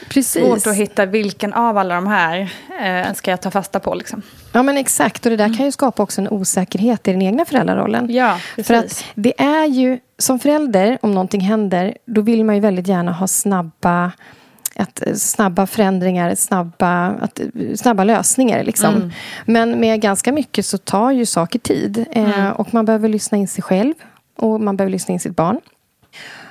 Precis. 0.09 0.43
svårt 0.43 0.67
att 0.67 0.75
hitta 0.75 1.07
vilken 1.07 1.53
av 1.53 1.79
alla 1.79 1.95
de 1.95 2.07
här 2.07 2.53
eh, 2.83 3.15
ska 3.15 3.31
jag 3.31 3.41
ta 3.41 3.51
fasta 3.51 3.81
på. 3.81 3.95
Liksom. 3.95 4.23
Ja 4.53 4.63
men 4.63 4.77
exakt 4.77 5.27
och 5.27 5.31
det 5.31 5.37
där 5.37 5.45
mm. 5.45 5.57
kan 5.57 5.67
ju 5.67 5.73
skapa 5.73 6.03
också 6.03 6.21
en 6.21 6.29
osäkerhet 6.29 7.09
i 7.09 7.13
den 7.13 7.23
egna 7.23 7.45
föräldrarollen. 7.45 8.07
Ja, 8.11 8.39
precis. 8.57 8.67
För 8.67 8.75
att 8.75 9.05
det 9.15 9.41
är 9.41 9.67
ju, 9.67 9.99
som 10.19 10.39
förälder, 10.39 10.99
om 11.03 11.13
någonting 11.13 11.41
händer, 11.41 11.97
då 12.07 12.21
vill 12.21 12.45
man 12.45 12.55
ju 12.55 12.61
väldigt 12.61 12.89
gärna 12.89 13.13
ha 13.13 13.27
snabba 13.27 14.13
att 14.77 15.07
eh, 15.07 15.15
snabba 15.15 15.67
förändringar, 15.67 16.35
snabba, 16.35 17.07
att, 17.07 17.41
eh, 17.41 17.47
snabba 17.77 18.05
lösningar. 18.05 18.65
Liksom. 18.65 18.95
Mm. 18.95 19.11
Men 19.45 19.81
med 19.81 20.01
ganska 20.01 20.33
mycket 20.33 20.67
så 20.67 20.79
tar 20.79 21.11
ju 21.11 21.27
saker 21.27 21.59
tid. 21.59 22.05
Eh, 22.11 22.39
mm. 22.39 22.53
och 22.53 22.75
man 22.75 22.85
behöver 22.85 23.09
lyssna 23.09 23.39
in 23.39 23.49
sig 23.49 23.63
själv 23.63 23.95
och 24.39 24.61
man 24.61 24.77
behöver 24.77 24.93
lyssna 24.93 25.13
in 25.13 25.21
sitt 25.21 25.37
barn. 25.37 25.61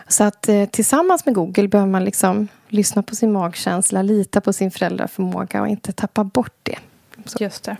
Så 0.07 0.23
att 0.23 0.49
eh, 0.49 0.65
tillsammans 0.65 1.25
med 1.25 1.35
Google 1.35 1.67
behöver 1.67 1.91
man 1.91 2.05
liksom 2.05 2.47
lyssna 2.67 3.03
på 3.03 3.15
sin 3.15 3.31
magkänsla, 3.31 4.01
lita 4.01 4.41
på 4.41 4.53
sin 4.53 4.71
föräldraförmåga 4.71 5.61
och 5.61 5.67
inte 5.67 5.91
tappa 5.91 6.23
bort 6.23 6.55
det. 6.63 6.77
Så. 7.25 7.43
Just 7.43 7.63
det. 7.63 7.77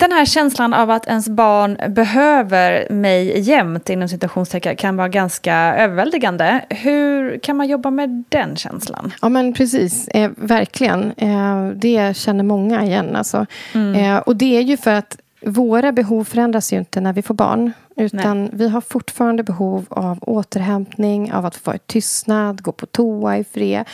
Den 0.00 0.12
här 0.12 0.24
känslan 0.24 0.74
av 0.74 0.90
att 0.90 1.06
ens 1.06 1.28
barn 1.28 1.78
behöver 1.94 2.90
mig 2.90 3.40
jämt 3.40 3.90
inom 3.90 4.08
situationstecken 4.08 4.76
kan 4.76 4.96
vara 4.96 5.08
ganska 5.08 5.54
överväldigande. 5.54 6.64
Hur 6.70 7.38
kan 7.38 7.56
man 7.56 7.68
jobba 7.68 7.90
med 7.90 8.24
den 8.28 8.56
känslan? 8.56 9.12
Ja 9.22 9.28
men 9.28 9.54
precis, 9.54 10.08
eh, 10.08 10.30
verkligen. 10.36 11.12
Eh, 11.16 11.68
det 11.68 12.16
känner 12.16 12.44
många 12.44 12.84
igen. 12.84 13.16
Alltså. 13.16 13.46
Mm. 13.74 13.94
Eh, 13.94 14.18
och 14.18 14.36
det 14.36 14.56
är 14.56 14.60
ju 14.60 14.76
för 14.76 14.94
att 14.94 15.18
våra 15.40 15.92
behov 15.92 16.24
förändras 16.24 16.72
ju 16.72 16.78
inte 16.78 17.00
när 17.00 17.12
vi 17.12 17.22
får 17.22 17.34
barn. 17.34 17.72
Utan 17.98 18.40
Nej. 18.40 18.50
vi 18.52 18.68
har 18.68 18.80
fortfarande 18.80 19.42
behov 19.42 19.86
av 19.88 20.18
återhämtning, 20.22 21.32
av 21.32 21.46
att 21.46 21.56
få 21.56 21.60
vara 21.64 21.76
i 21.76 21.80
tystnad, 21.86 22.62
gå 22.62 22.72
på 22.72 22.86
toa 22.86 23.38
i 23.38 23.44
fred. 23.44 23.84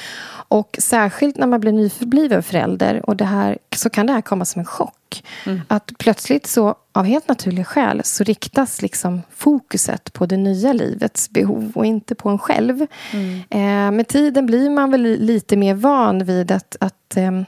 Och 0.49 0.77
särskilt 0.79 1.37
när 1.37 1.47
man 1.47 1.61
blir 1.61 1.73
nybliven 1.73 2.43
förälder 2.43 3.11
och 3.11 3.17
det 3.17 3.25
här, 3.25 3.59
så 3.77 3.91
kan 3.91 4.07
det 4.07 4.13
här 4.13 4.21
komma 4.21 4.45
som 4.45 4.61
en 4.61 4.67
chock. 4.67 5.25
Mm. 5.47 5.61
Att 5.69 5.93
plötsligt 5.99 6.47
så, 6.47 6.75
av 6.93 7.05
helt 7.05 7.29
naturliga 7.29 7.65
skäl, 7.65 8.01
så 8.05 8.25
riktas 8.25 8.83
liksom 8.83 9.23
fokuset 9.31 10.13
på 10.13 10.27
det 10.27 10.37
nya 10.37 10.73
livets 10.73 11.31
behov 11.31 11.73
och 11.75 11.87
inte 11.87 12.15
på 12.15 12.29
en 12.29 12.39
själv. 12.39 12.87
Mm. 13.13 13.41
Eh, 13.51 13.97
med 13.97 14.09
tiden 14.09 14.47
blir 14.47 14.71
man 14.71 14.91
väl 14.91 15.03
lite 15.03 15.57
mer 15.57 15.75
van 15.75 16.25
vid 16.25 16.51
att, 16.51 16.77
att 16.81 17.17
eh, 17.17 17.43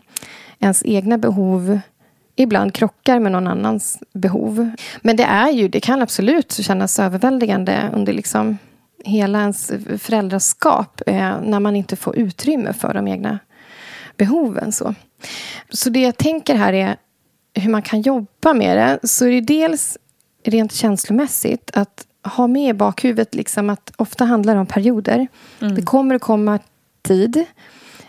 ens 0.58 0.82
egna 0.84 1.18
behov 1.18 1.80
ibland 2.36 2.74
krockar 2.74 3.18
med 3.18 3.32
någon 3.32 3.46
annans 3.46 3.98
behov. 4.12 4.70
Men 5.00 5.16
det 5.16 5.24
är 5.24 5.50
ju, 5.50 5.68
det 5.68 5.80
kan 5.80 6.02
absolut 6.02 6.52
kännas 6.52 6.98
överväldigande 6.98 7.90
under 7.94 8.12
liksom 8.12 8.58
hela 9.04 9.40
ens 9.40 9.72
föräldraskap 9.98 11.02
eh, 11.06 11.40
när 11.42 11.60
man 11.60 11.76
inte 11.76 11.96
får 11.96 12.16
utrymme 12.16 12.72
för 12.72 12.94
de 12.94 13.08
egna 13.08 13.38
behoven. 14.16 14.72
Så. 14.72 14.94
så 15.70 15.90
det 15.90 16.00
jag 16.00 16.16
tänker 16.16 16.54
här 16.54 16.72
är 16.72 16.96
hur 17.54 17.70
man 17.70 17.82
kan 17.82 18.00
jobba 18.00 18.54
med 18.54 18.76
det. 18.76 19.08
Så 19.08 19.26
är 19.26 19.30
det 19.30 19.40
dels 19.40 19.98
rent 20.44 20.72
känslomässigt 20.72 21.70
att 21.74 22.06
ha 22.22 22.46
med 22.46 22.70
i 22.70 22.72
bakhuvudet 22.72 23.34
liksom 23.34 23.70
att 23.70 23.92
ofta 23.96 24.24
handlar 24.24 24.54
det 24.54 24.60
om 24.60 24.66
perioder. 24.66 25.26
Mm. 25.60 25.74
Det 25.74 25.82
kommer 25.82 26.14
att 26.14 26.22
komma 26.22 26.58
tid 27.02 27.44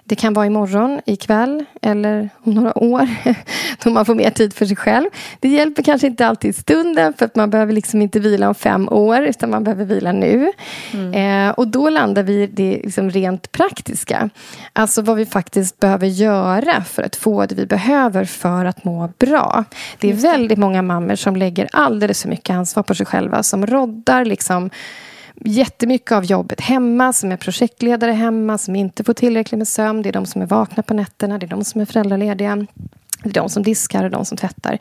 det 0.08 0.16
kan 0.16 0.34
vara 0.34 0.46
imorgon, 0.46 1.02
ikväll 1.06 1.66
eller 1.82 2.30
om 2.44 2.54
några 2.54 2.78
år 2.78 3.10
då 3.84 3.90
man 3.90 4.06
får 4.06 4.16
mer 4.16 4.30
tid 4.30 4.54
för 4.54 4.66
sig 4.66 4.76
själv. 4.76 5.10
Det 5.40 5.50
hjälper 5.50 5.84
kanske 5.84 6.08
inte 6.08 6.28
alltid 6.28 6.50
i 6.50 6.54
stunden 6.54 7.14
för 7.14 7.26
att 7.26 7.36
man 7.36 7.50
behöver 7.50 7.74
liksom 7.74 8.02
inte 8.02 8.20
vila 8.20 8.48
om 8.48 8.56
fem 8.56 8.90
år 8.90 9.22
utan 9.22 9.50
man 9.50 9.64
behöver 9.64 9.86
vila 9.86 10.12
nu. 10.12 10.52
Mm. 10.94 11.48
Eh, 11.50 11.54
och 11.54 11.68
då 11.68 11.90
landar 11.90 12.24
vi 12.24 12.44
i 12.44 12.48
det 12.48 12.80
liksom 12.84 13.10
rent 13.10 13.52
praktiska. 13.52 14.30
Alltså 14.74 15.02
vad 15.02 15.18
vi 15.18 15.26
faktiskt 15.26 15.80
behöver 15.80 16.08
göra 16.08 16.84
för 16.84 17.04
att 17.04 17.16
få 17.16 17.46
det 17.46 17.56
vi 17.56 17.66
behöver 17.66 18.26
för 18.26 18.66
att 18.66 18.84
må 18.84 19.10
bra. 19.18 19.64
Det 20.00 20.10
är 20.10 20.14
väldigt 20.14 20.58
många 20.58 20.82
mammor 20.82 21.16
som 21.16 21.36
lägger 21.36 21.70
alldeles 21.72 22.22
för 22.22 22.30
mycket 22.30 22.56
ansvar 22.56 22.84
på 22.84 22.96
sig 22.96 23.06
själva 23.06 23.44
som 23.44 23.68
roddar 23.68 24.26
liksom 24.26 24.70
jättemycket 25.46 26.12
av 26.12 26.26
jobbet 26.26 26.62
hemma, 26.62 27.14
som 27.14 27.32
är 27.32 27.38
projektledare 27.38 28.12
hemma, 28.12 28.58
som 28.58 28.76
inte 28.76 29.04
får 29.04 29.14
tillräckligt 29.14 29.58
med 29.58 29.68
sömn. 29.68 30.02
Det 30.02 30.10
är 30.10 30.14
de 30.14 30.26
som 30.26 30.42
är 30.42 30.46
vakna 30.46 30.84
på 30.84 30.94
nätterna, 30.94 31.38
det 31.38 31.46
är 31.46 31.48
de 31.48 31.64
som 31.64 31.82
är 31.82 31.86
föräldralediga. 31.86 32.68
Det 33.24 33.30
är 33.30 33.34
de 33.34 33.50
som 33.50 33.64
diskar 33.64 34.04
och 34.04 34.10
de 34.10 34.26
som 34.26 34.38
tvättar. 34.38 34.78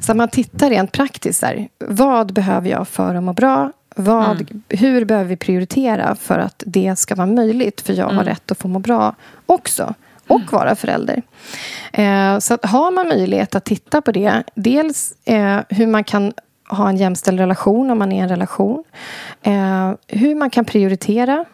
Så 0.00 0.14
man 0.14 0.28
tittar 0.28 0.70
rent 0.70 0.92
praktiskt. 0.92 1.42
Här, 1.42 1.68
vad 1.78 2.32
behöver 2.32 2.70
jag 2.70 2.88
för 2.88 3.14
att 3.14 3.22
må 3.22 3.32
bra? 3.32 3.72
Vad, 3.96 4.40
mm. 4.40 4.62
Hur 4.68 5.04
behöver 5.04 5.28
vi 5.28 5.36
prioritera 5.36 6.14
för 6.14 6.38
att 6.38 6.62
det 6.66 6.98
ska 6.98 7.14
vara 7.14 7.26
möjligt? 7.26 7.80
För 7.80 7.92
jag 7.92 8.04
mm. 8.04 8.16
har 8.16 8.24
rätt 8.24 8.50
att 8.50 8.58
få 8.58 8.68
må 8.68 8.78
bra 8.78 9.14
också. 9.46 9.94
Och 10.28 10.36
mm. 10.36 10.48
vara 10.50 10.76
förälder. 10.76 11.22
Eh, 11.92 12.38
så 12.38 12.54
att 12.54 12.64
har 12.64 12.90
man 12.90 13.08
möjlighet 13.08 13.54
att 13.54 13.64
titta 13.64 14.00
på 14.00 14.12
det. 14.12 14.42
Dels 14.54 15.14
eh, 15.24 15.60
hur 15.68 15.86
man 15.86 16.04
kan 16.04 16.32
ha 16.68 16.88
en 16.88 16.96
jämställd 16.96 17.40
relation 17.40 17.90
om 17.90 17.98
man 17.98 18.12
är 18.12 18.16
i 18.16 18.20
en 18.20 18.28
relation. 18.28 18.84
Eh, 19.44 19.92
hur 20.08 20.34
man 20.34 20.50
kan 20.50 20.64
prioritera. 20.64 21.44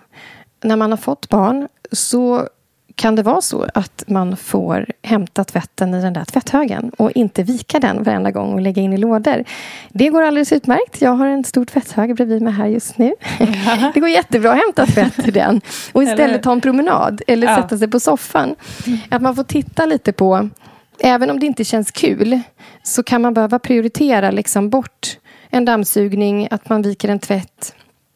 När 0.63 0.77
man 0.77 0.91
har 0.91 0.97
fått 0.97 1.29
barn 1.29 1.69
så 1.93 2.49
kan 2.95 3.17
det 3.17 3.23
vara 3.23 3.41
så 3.41 3.67
att 3.75 4.05
man 4.07 4.37
får 4.37 4.87
hämta 5.03 5.45
tvätten 5.45 5.95
i 5.95 6.03
den 6.03 6.13
där 6.13 6.25
tvätthögen 6.25 6.91
och 6.97 7.11
inte 7.11 7.43
vika 7.43 7.81
den 7.81 8.03
varenda 8.03 8.31
gång 8.31 8.55
och 8.55 8.61
lägga 8.61 8.83
in 8.83 8.93
i 8.93 8.97
lådor. 8.97 9.45
Det 9.89 10.09
går 10.09 10.23
alldeles 10.23 10.53
utmärkt. 10.53 11.03
Jag 11.03 11.11
har 11.11 11.27
en 11.27 11.45
stor 11.45 11.65
tvätthög 11.65 12.15
bredvid 12.15 12.43
mig 12.43 12.53
här 12.53 12.67
just 12.67 12.99
nu. 12.99 13.15
Det 13.95 14.01
går 14.01 14.09
jättebra 14.09 14.53
att 14.53 14.59
hämta 14.59 14.87
tvätt 14.87 15.29
i 15.29 15.31
den 15.31 15.61
och 15.93 16.03
istället 16.03 16.43
ta 16.43 16.53
en 16.53 16.61
promenad 16.61 17.23
eller 17.27 17.47
ja. 17.47 17.57
sätta 17.57 17.79
sig 17.79 17.89
på 17.89 18.01
soffan. 18.01 18.55
Att 19.09 19.23
man 19.23 19.37
får 19.37 19.45
titta 19.45 19.87
lite 19.87 20.13
på, 20.13 20.49
även 20.99 21.31
om 21.31 21.41
det 21.41 21.47
inte 21.47 21.65
känns 21.65 21.91
kul, 21.91 22.41
så 22.83 23.03
kan 23.03 23.23
man 23.23 23.35
behöva 23.35 23.59
prioritera 23.59 24.31
liksom 24.31 24.71
bort 24.71 25.17
en 25.51 25.65
dammsugning, 25.65 26.49
att 26.51 26.69
man 26.69 26.83
viker 26.83 27.09
en 27.09 27.19
tvätt, 27.19 27.75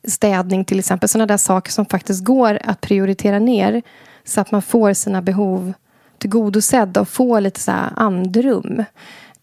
städning 0.09 0.65
till 0.65 0.79
exempel. 0.79 1.09
Sådana 1.09 1.27
där 1.27 1.37
saker 1.37 1.73
som 1.73 1.87
faktiskt 1.87 2.25
går 2.25 2.59
att 2.65 2.81
prioritera 2.81 3.39
ner 3.39 3.83
så 4.25 4.41
att 4.41 4.51
man 4.51 4.63
får 4.63 4.93
sina 4.93 5.23
behov 5.23 5.73
tillgodosedda 6.19 7.01
och 7.01 7.09
får 7.09 7.41
lite 7.41 7.61
så 7.61 7.73
andrum 7.97 8.85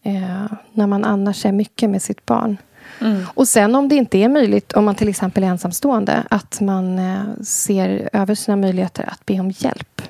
eh, 0.02 0.46
när 0.72 0.86
man 0.86 1.04
annars 1.04 1.46
är 1.46 1.52
mycket 1.52 1.90
med 1.90 2.02
sitt 2.02 2.26
barn. 2.26 2.56
Mm. 3.00 3.24
Och 3.34 3.48
sen 3.48 3.74
om 3.74 3.88
det 3.88 3.94
inte 3.94 4.18
är 4.18 4.28
möjligt, 4.28 4.72
om 4.72 4.84
man 4.84 4.94
till 4.94 5.08
exempel 5.08 5.44
är 5.44 5.48
ensamstående, 5.48 6.22
att 6.30 6.60
man 6.60 6.98
eh, 6.98 7.42
ser 7.44 8.08
över 8.12 8.34
sina 8.34 8.56
möjligheter 8.56 9.08
att 9.12 9.26
be 9.26 9.40
om 9.40 9.50
hjälp. 9.50 10.02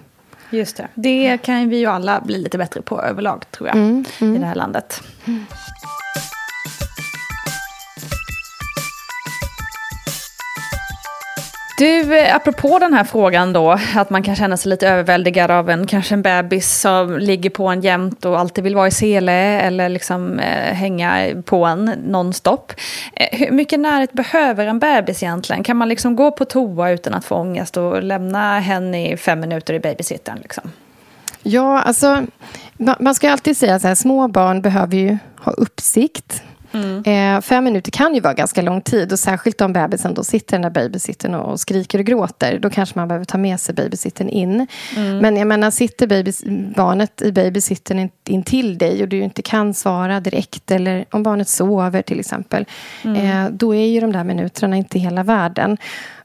Just 0.50 0.76
det. 0.76 0.88
Det 0.94 1.38
kan 1.38 1.68
vi 1.68 1.76
ju 1.76 1.86
alla 1.86 2.20
bli 2.20 2.38
lite 2.38 2.58
bättre 2.58 2.82
på 2.82 3.02
överlag, 3.02 3.44
tror 3.50 3.68
jag, 3.68 3.76
mm, 3.76 4.04
mm. 4.20 4.36
i 4.36 4.38
det 4.38 4.46
här 4.46 4.54
landet. 4.54 5.02
Du, 11.78 12.18
eh, 12.18 12.36
apropå 12.36 12.78
den 12.78 12.94
här 12.94 13.04
frågan 13.04 13.52
då, 13.52 13.78
att 13.96 14.10
man 14.10 14.22
kan 14.22 14.36
känna 14.36 14.56
sig 14.56 14.70
lite 14.70 14.88
överväldigad 14.88 15.50
av 15.50 15.70
en, 15.70 15.86
kanske 15.86 16.14
en 16.14 16.22
bebis 16.22 16.80
som 16.80 17.18
ligger 17.18 17.50
på 17.50 17.68
en 17.68 17.80
jämt 17.80 18.24
och 18.24 18.38
alltid 18.38 18.64
vill 18.64 18.74
vara 18.74 18.88
i 18.88 18.90
sele 18.90 19.32
eller 19.60 19.88
liksom 19.88 20.38
eh, 20.38 20.74
hänga 20.74 21.42
på 21.44 21.64
en 21.64 21.84
nonstop. 21.84 22.72
Eh, 23.12 23.38
hur 23.38 23.50
mycket 23.50 23.80
närhet 23.80 24.12
behöver 24.12 24.66
en 24.66 24.78
bebis 24.78 25.22
egentligen? 25.22 25.62
Kan 25.62 25.76
man 25.76 25.88
liksom 25.88 26.16
gå 26.16 26.30
på 26.30 26.44
toa 26.44 26.90
utan 26.90 27.14
att 27.14 27.24
få 27.24 27.34
ångest 27.34 27.76
och 27.76 28.02
lämna 28.02 28.60
henne 28.60 29.12
i 29.12 29.16
fem 29.16 29.40
minuter 29.40 29.74
i 29.74 29.80
babysitten? 29.80 30.38
Liksom? 30.42 30.70
Ja, 31.42 31.80
alltså 31.80 32.26
man 32.98 33.14
ska 33.14 33.30
alltid 33.30 33.56
säga 33.56 33.78
så 33.78 33.88
här, 33.88 33.94
små 33.94 34.28
barn 34.28 34.62
behöver 34.62 34.96
ju 34.96 35.18
ha 35.36 35.52
uppsikt. 35.52 36.42
Mm. 36.72 37.02
Eh, 37.36 37.40
fem 37.40 37.64
minuter 37.64 37.90
kan 37.90 38.14
ju 38.14 38.20
vara 38.20 38.34
ganska 38.34 38.62
lång 38.62 38.80
tid 38.80 39.12
och 39.12 39.18
särskilt 39.18 39.60
om 39.60 39.72
bebisen 39.72 40.14
då 40.14 40.24
sitter 40.24 40.58
den 40.58 40.62
där 40.62 40.70
babysitten 40.70 41.34
och 41.34 41.60
skriker 41.60 41.98
och 41.98 42.04
gråter. 42.04 42.58
Då 42.58 42.70
kanske 42.70 42.98
man 42.98 43.08
behöver 43.08 43.24
ta 43.24 43.38
med 43.38 43.60
sig 43.60 43.74
babysitten 43.74 44.28
in. 44.28 44.66
Mm. 44.96 45.18
Men 45.18 45.36
jag 45.36 45.46
menar, 45.46 45.70
sitter 45.70 46.06
babys, 46.06 46.44
barnet 46.76 47.22
i 47.22 47.32
babysitten 47.32 47.98
in, 47.98 48.10
in 48.28 48.42
till 48.42 48.78
dig 48.78 49.02
och 49.02 49.08
du 49.08 49.18
inte 49.18 49.42
kan 49.42 49.74
svara 49.74 50.20
direkt 50.20 50.70
eller 50.70 51.04
om 51.10 51.22
barnet 51.22 51.48
sover 51.48 52.02
till 52.02 52.20
exempel. 52.20 52.66
Mm. 53.04 53.16
Eh, 53.16 53.52
då 53.52 53.74
är 53.74 53.86
ju 53.86 54.00
de 54.00 54.12
där 54.12 54.24
minuterna 54.24 54.76
inte 54.76 54.98
hela 54.98 55.22
världen. 55.22 55.76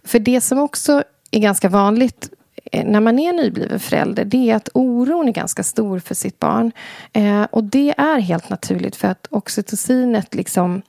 För 0.03 0.19
det 0.19 0.41
som 0.41 0.59
också 0.59 1.03
är 1.31 1.39
ganska 1.39 1.69
vanligt 1.69 2.29
Eh, 2.71 2.85
när 2.85 2.99
man 2.99 3.19
är 3.19 3.33
nybliven 3.33 3.79
förälder 3.79 4.25
det 4.25 4.51
är 4.51 4.55
att 4.55 4.69
oron 4.73 5.27
är 5.27 5.31
ganska 5.31 5.63
stor 5.63 5.99
för 5.99 6.15
sitt 6.15 6.39
barn. 6.39 6.71
Eh, 7.13 7.43
och 7.43 7.63
det 7.63 7.93
är 7.97 8.19
helt 8.19 8.49
naturligt 8.49 8.95
för 8.95 9.07
att 9.07 9.27
oxytocinet 9.29 10.35
liksom 10.35 10.81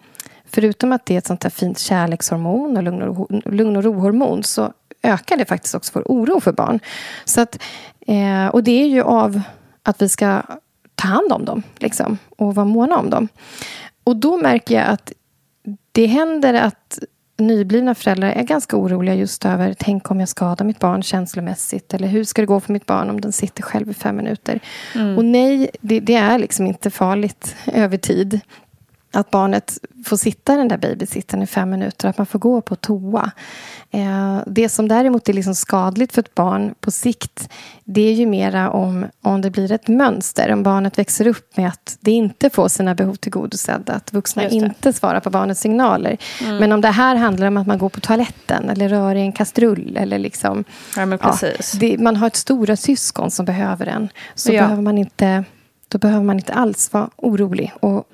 Förutom 0.51 0.93
att 0.93 1.07
det 1.07 1.14
är 1.14 1.19
ett 1.19 1.27
sånt 1.27 1.43
här 1.43 1.51
fint 1.51 1.79
kärlekshormon 1.79 2.77
och 2.77 2.83
lugn 2.83 3.03
och, 3.03 3.53
lugn 3.53 3.77
och 3.77 3.85
rohormon 3.85 4.43
så 4.43 4.73
ökar 5.03 5.37
det 5.37 5.45
faktiskt 5.45 5.75
också 5.75 5.93
vår 5.95 6.03
oro 6.07 6.41
för 6.41 6.53
barn. 6.53 6.81
Så 7.25 7.41
att, 7.41 7.62
eh, 8.07 8.47
och 8.47 8.64
det 8.64 8.83
är 8.83 8.87
ju 8.87 9.03
av 9.03 9.41
att 9.83 10.03
vi 10.03 10.09
ska 10.09 10.43
ta 10.95 11.09
hand 11.09 11.33
om 11.33 11.45
dem 11.45 11.62
liksom, 11.79 12.19
och 12.37 12.55
vara 12.55 12.67
måna 12.67 12.99
om 12.99 13.11
dem. 13.11 13.29
Och 14.05 14.17
då 14.17 14.37
märker 14.37 14.75
jag 14.75 14.87
att 14.87 15.12
det 15.93 16.07
händer 16.07 16.55
att 16.55 16.99
nyblivna 17.38 17.94
föräldrar 17.94 18.31
är 18.31 18.42
ganska 18.42 18.77
oroliga 18.77 19.14
just 19.14 19.44
över 19.44 19.74
tänk 19.79 20.11
om 20.11 20.20
jag 20.20 20.29
skadar 20.29 20.64
mitt 20.64 20.79
barn 20.79 21.03
känslomässigt 21.03 21.94
eller 21.94 22.09
hur 22.09 22.24
ska 22.24 22.42
det 22.42 22.46
gå 22.46 22.61
för 22.61 22.72
mitt 22.72 22.87
barn 22.87 23.11
om 23.11 23.20
den 23.20 23.33
sitter 23.33 23.62
själv 23.62 23.90
i 23.90 23.94
fem 23.94 24.16
minuter. 24.16 24.61
Mm. 24.94 25.18
Och 25.18 25.24
nej, 25.24 25.70
det, 25.81 26.01
det, 26.01 26.14
är 26.14 26.38
liksom 26.38 26.66
inte 26.66 26.90
farligt 26.90 27.57
över 27.66 27.96
tid 27.96 28.40
att 29.12 29.31
barnet 29.31 29.79
får 30.05 30.16
sitta 30.16 30.55
i 30.55 30.57
den 30.57 30.68
där 30.68 30.79
babysittaren 30.79 31.42
i 31.42 31.47
fem 31.47 31.71
minuter, 31.71 32.09
att 32.09 32.18
man 32.18 32.27
får 32.27 32.38
gå 32.38 32.61
på 32.61 32.77
toa. 32.77 33.31
Eh, 33.90 34.38
det 34.47 34.68
som 34.68 34.88
däremot 34.88 35.29
är 35.29 35.33
liksom 35.33 35.55
skadligt 35.55 36.12
för 36.12 36.23
ett 36.23 36.35
barn 36.35 36.75
på 36.81 36.90
sikt 36.90 37.49
det 37.90 38.01
är 38.01 38.12
ju 38.12 38.27
mera 38.27 38.71
om, 38.71 39.07
om 39.23 39.40
det 39.40 39.51
blir 39.51 39.73
ett 39.73 39.88
mönster. 39.88 40.53
Om 40.53 40.62
barnet 40.62 40.99
växer 40.99 41.27
upp 41.27 41.57
med 41.57 41.68
att 41.68 41.97
det 42.01 42.11
inte 42.11 42.51
får 42.51 42.68
sina 42.68 42.94
behov 42.94 43.14
tillgodosedda. 43.14 43.92
Att 43.92 44.12
vuxna 44.12 44.49
inte 44.49 44.92
svarar 44.92 45.21
på 45.21 45.31
barnets 45.31 45.61
signaler. 45.61 46.16
Mm. 46.40 46.57
Men 46.57 46.73
om 46.73 46.81
det 46.81 46.88
här 46.88 47.16
handlar 47.16 47.47
om 47.47 47.57
att 47.57 47.66
man 47.66 47.79
går 47.79 47.88
på 47.88 48.01
toaletten 48.01 48.68
eller 48.68 48.88
rör 48.88 49.14
i 49.14 49.21
en 49.21 49.33
kastrull. 49.33 49.97
Eller 49.97 50.18
liksom, 50.18 50.64
ja. 50.97 51.07
Ja, 51.42 51.49
det, 51.81 51.99
man 51.99 52.16
har 52.16 52.27
ett 52.27 52.37
stora 52.37 52.77
syskon 52.77 53.31
som 53.31 53.47
behöver 53.47 53.87
en. 53.87 54.09
Så 54.35 54.53
ja. 54.53 54.62
behöver 54.62 54.83
man 54.83 54.99
inte, 54.99 55.44
då 55.88 55.99
behöver 55.99 56.25
man 56.25 56.37
inte 56.37 56.53
alls 56.53 56.92
vara 56.92 57.11
orolig. 57.16 57.73
Och 57.81 58.05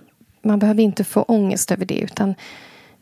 man 0.44 0.59
behöver 0.59 0.83
inte 0.83 1.04
få 1.04 1.22
ångest 1.22 1.70
över 1.70 1.87
det. 1.87 1.98
Utan 1.98 2.35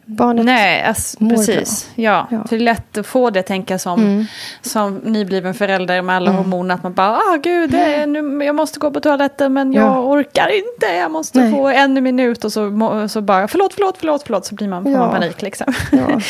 barnet 0.05 0.44
Nej, 0.44 0.83
alltså, 0.83 1.18
precis. 1.18 1.90
Ja, 1.94 2.28
ja. 2.31 2.44
det 2.50 2.57
är 2.57 2.61
lätt 2.61 2.98
att 2.98 3.07
få 3.07 3.31
det 3.31 3.42
tänka 3.42 3.78
som, 3.78 4.00
mm. 4.00 4.24
som 4.62 4.94
nybliven 4.94 5.55
förälder 5.55 6.02
med 6.02 6.16
alla 6.16 6.31
mm. 6.31 6.42
hormoner. 6.42 6.74
Att 6.74 6.83
man 6.83 6.92
bara, 6.92 7.16
ah 7.16 7.38
gud, 7.42 7.70
det 7.70 8.07
nu, 8.07 8.44
jag 8.44 8.55
måste 8.55 8.78
gå 8.78 8.90
på 8.90 9.00
toaletten 9.00 9.52
men 9.52 9.72
jag 9.72 9.87
ja. 9.87 10.00
orkar 10.00 10.48
inte. 10.57 10.87
Jag 10.87 11.11
måste 11.11 11.38
Nej. 11.38 11.52
få 11.52 11.68
en 11.68 12.02
minut 12.02 12.44
och 12.44 12.52
så, 12.52 13.09
så 13.09 13.20
bara, 13.20 13.48
förlåt, 13.48 13.74
förlåt, 13.74 13.96
förlåt, 13.98 14.22
förlåt. 14.26 14.46
Så 14.46 14.55
blir 14.55 14.68
man, 14.68 14.85
får 14.85 14.90
man 14.90 15.11
panik 15.11 15.42
liksom. 15.42 15.74
Ja. 15.92 16.20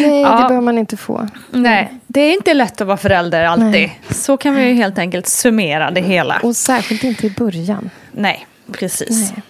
Nej, 0.00 0.24
det 0.24 0.24
behöver 0.48 0.60
man 0.60 0.78
inte 0.78 0.96
få. 0.96 1.28
Nej, 1.50 1.94
det 2.06 2.20
är 2.20 2.32
inte 2.32 2.54
lätt 2.54 2.80
att 2.80 2.86
vara 2.86 2.96
förälder 2.96 3.44
alltid. 3.44 3.70
Nej. 3.70 4.00
Så 4.10 4.36
kan 4.36 4.54
vi 4.54 4.68
ju 4.68 4.74
helt 4.74 4.98
enkelt 4.98 5.26
summera 5.26 5.90
det 5.90 6.00
hela. 6.00 6.40
Och 6.42 6.56
särskilt 6.56 7.04
inte 7.04 7.26
i 7.26 7.30
början. 7.30 7.90
Nej, 8.12 8.46
precis. 8.72 9.32
Nej. 9.32 9.42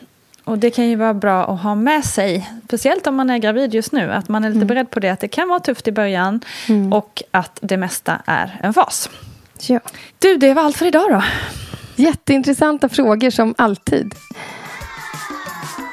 Och 0.45 0.59
det 0.59 0.71
kan 0.71 0.89
ju 0.89 0.97
vara 0.97 1.15
bra 1.15 1.45
att 1.45 1.61
ha 1.61 1.75
med 1.75 2.05
sig, 2.05 2.51
speciellt 2.65 3.07
om 3.07 3.15
man 3.15 3.31
är 3.31 3.39
gravid 3.39 3.75
just 3.75 3.93
nu, 3.93 4.13
att 4.13 4.29
man 4.29 4.45
är 4.45 4.49
lite 4.49 4.57
mm. 4.57 4.67
beredd 4.67 4.91
på 4.91 5.01
det, 5.01 5.11
att 5.11 5.21
det 5.21 5.29
kan 5.29 5.49
vara 5.49 5.61
tufft 5.61 5.89
i 5.89 5.93
början 5.93 6.41
mm. 6.69 6.93
och 6.93 7.23
att 7.31 7.59
det 7.63 7.77
mesta 7.77 8.23
är 8.27 8.61
en 8.63 8.75
fas. 8.75 9.11
Ja. 9.61 9.81
Du, 10.19 10.37
det 10.37 10.55
var 10.55 10.63
allt 10.63 10.77
för 10.77 10.87
idag 10.87 11.11
då. 11.11 11.23
Jätteintressanta 11.97 12.89
frågor 12.89 13.31
som 13.31 13.55
alltid. 13.59 14.15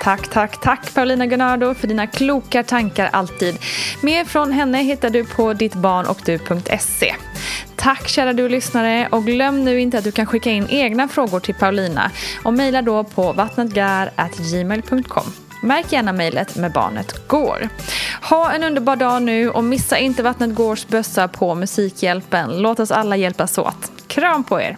Tack, 0.04 0.30
tack, 0.30 0.62
tack 0.62 0.94
Paulina 0.94 1.26
Gunnardo 1.26 1.74
för 1.74 1.88
dina 1.88 2.08
kloka 2.08 2.64
tankar 2.64 3.10
alltid. 3.14 3.58
Mer 4.02 4.26
från 4.26 4.52
henne 4.52 4.78
hittar 4.78 5.10
du 5.10 5.26
på 5.26 5.54
dittbarnochdu.se. 5.54 7.16
Tack 7.76 8.08
kära 8.08 8.34
du 8.34 8.50
lyssnare 8.50 9.08
och 9.12 9.26
glöm 9.26 9.66
nu 9.66 9.80
inte 9.80 9.98
att 9.98 10.04
du 10.04 10.12
kan 10.12 10.26
skicka 10.26 10.52
in 10.52 10.68
egna 10.70 11.08
frågor 11.08 11.40
till 11.40 11.56
Paulina 11.56 12.12
och 12.44 12.54
mejla 12.54 12.82
då 12.82 13.04
på 13.04 13.34
vattnetgar.gmail.com. 13.34 15.34
Märk 15.64 15.92
gärna 15.92 16.14
mejlet 16.14 16.56
med 16.56 16.72
barnet 16.72 17.28
går. 17.28 17.70
Ha 18.30 18.52
en 18.52 18.64
underbar 18.64 18.96
dag 18.96 19.22
nu 19.22 19.50
och 19.50 19.64
missa 19.64 19.98
inte 19.98 20.24
Vattnet 20.24 20.56
Gårs 20.56 20.88
bössa 20.88 21.28
på 21.28 21.56
Musikhjälpen. 21.56 22.62
Låt 22.62 22.80
oss 22.80 22.92
alla 22.92 23.16
hjälpas 23.16 23.58
åt. 23.58 23.92
Kram 24.08 24.44
på 24.44 24.62
er! 24.62 24.78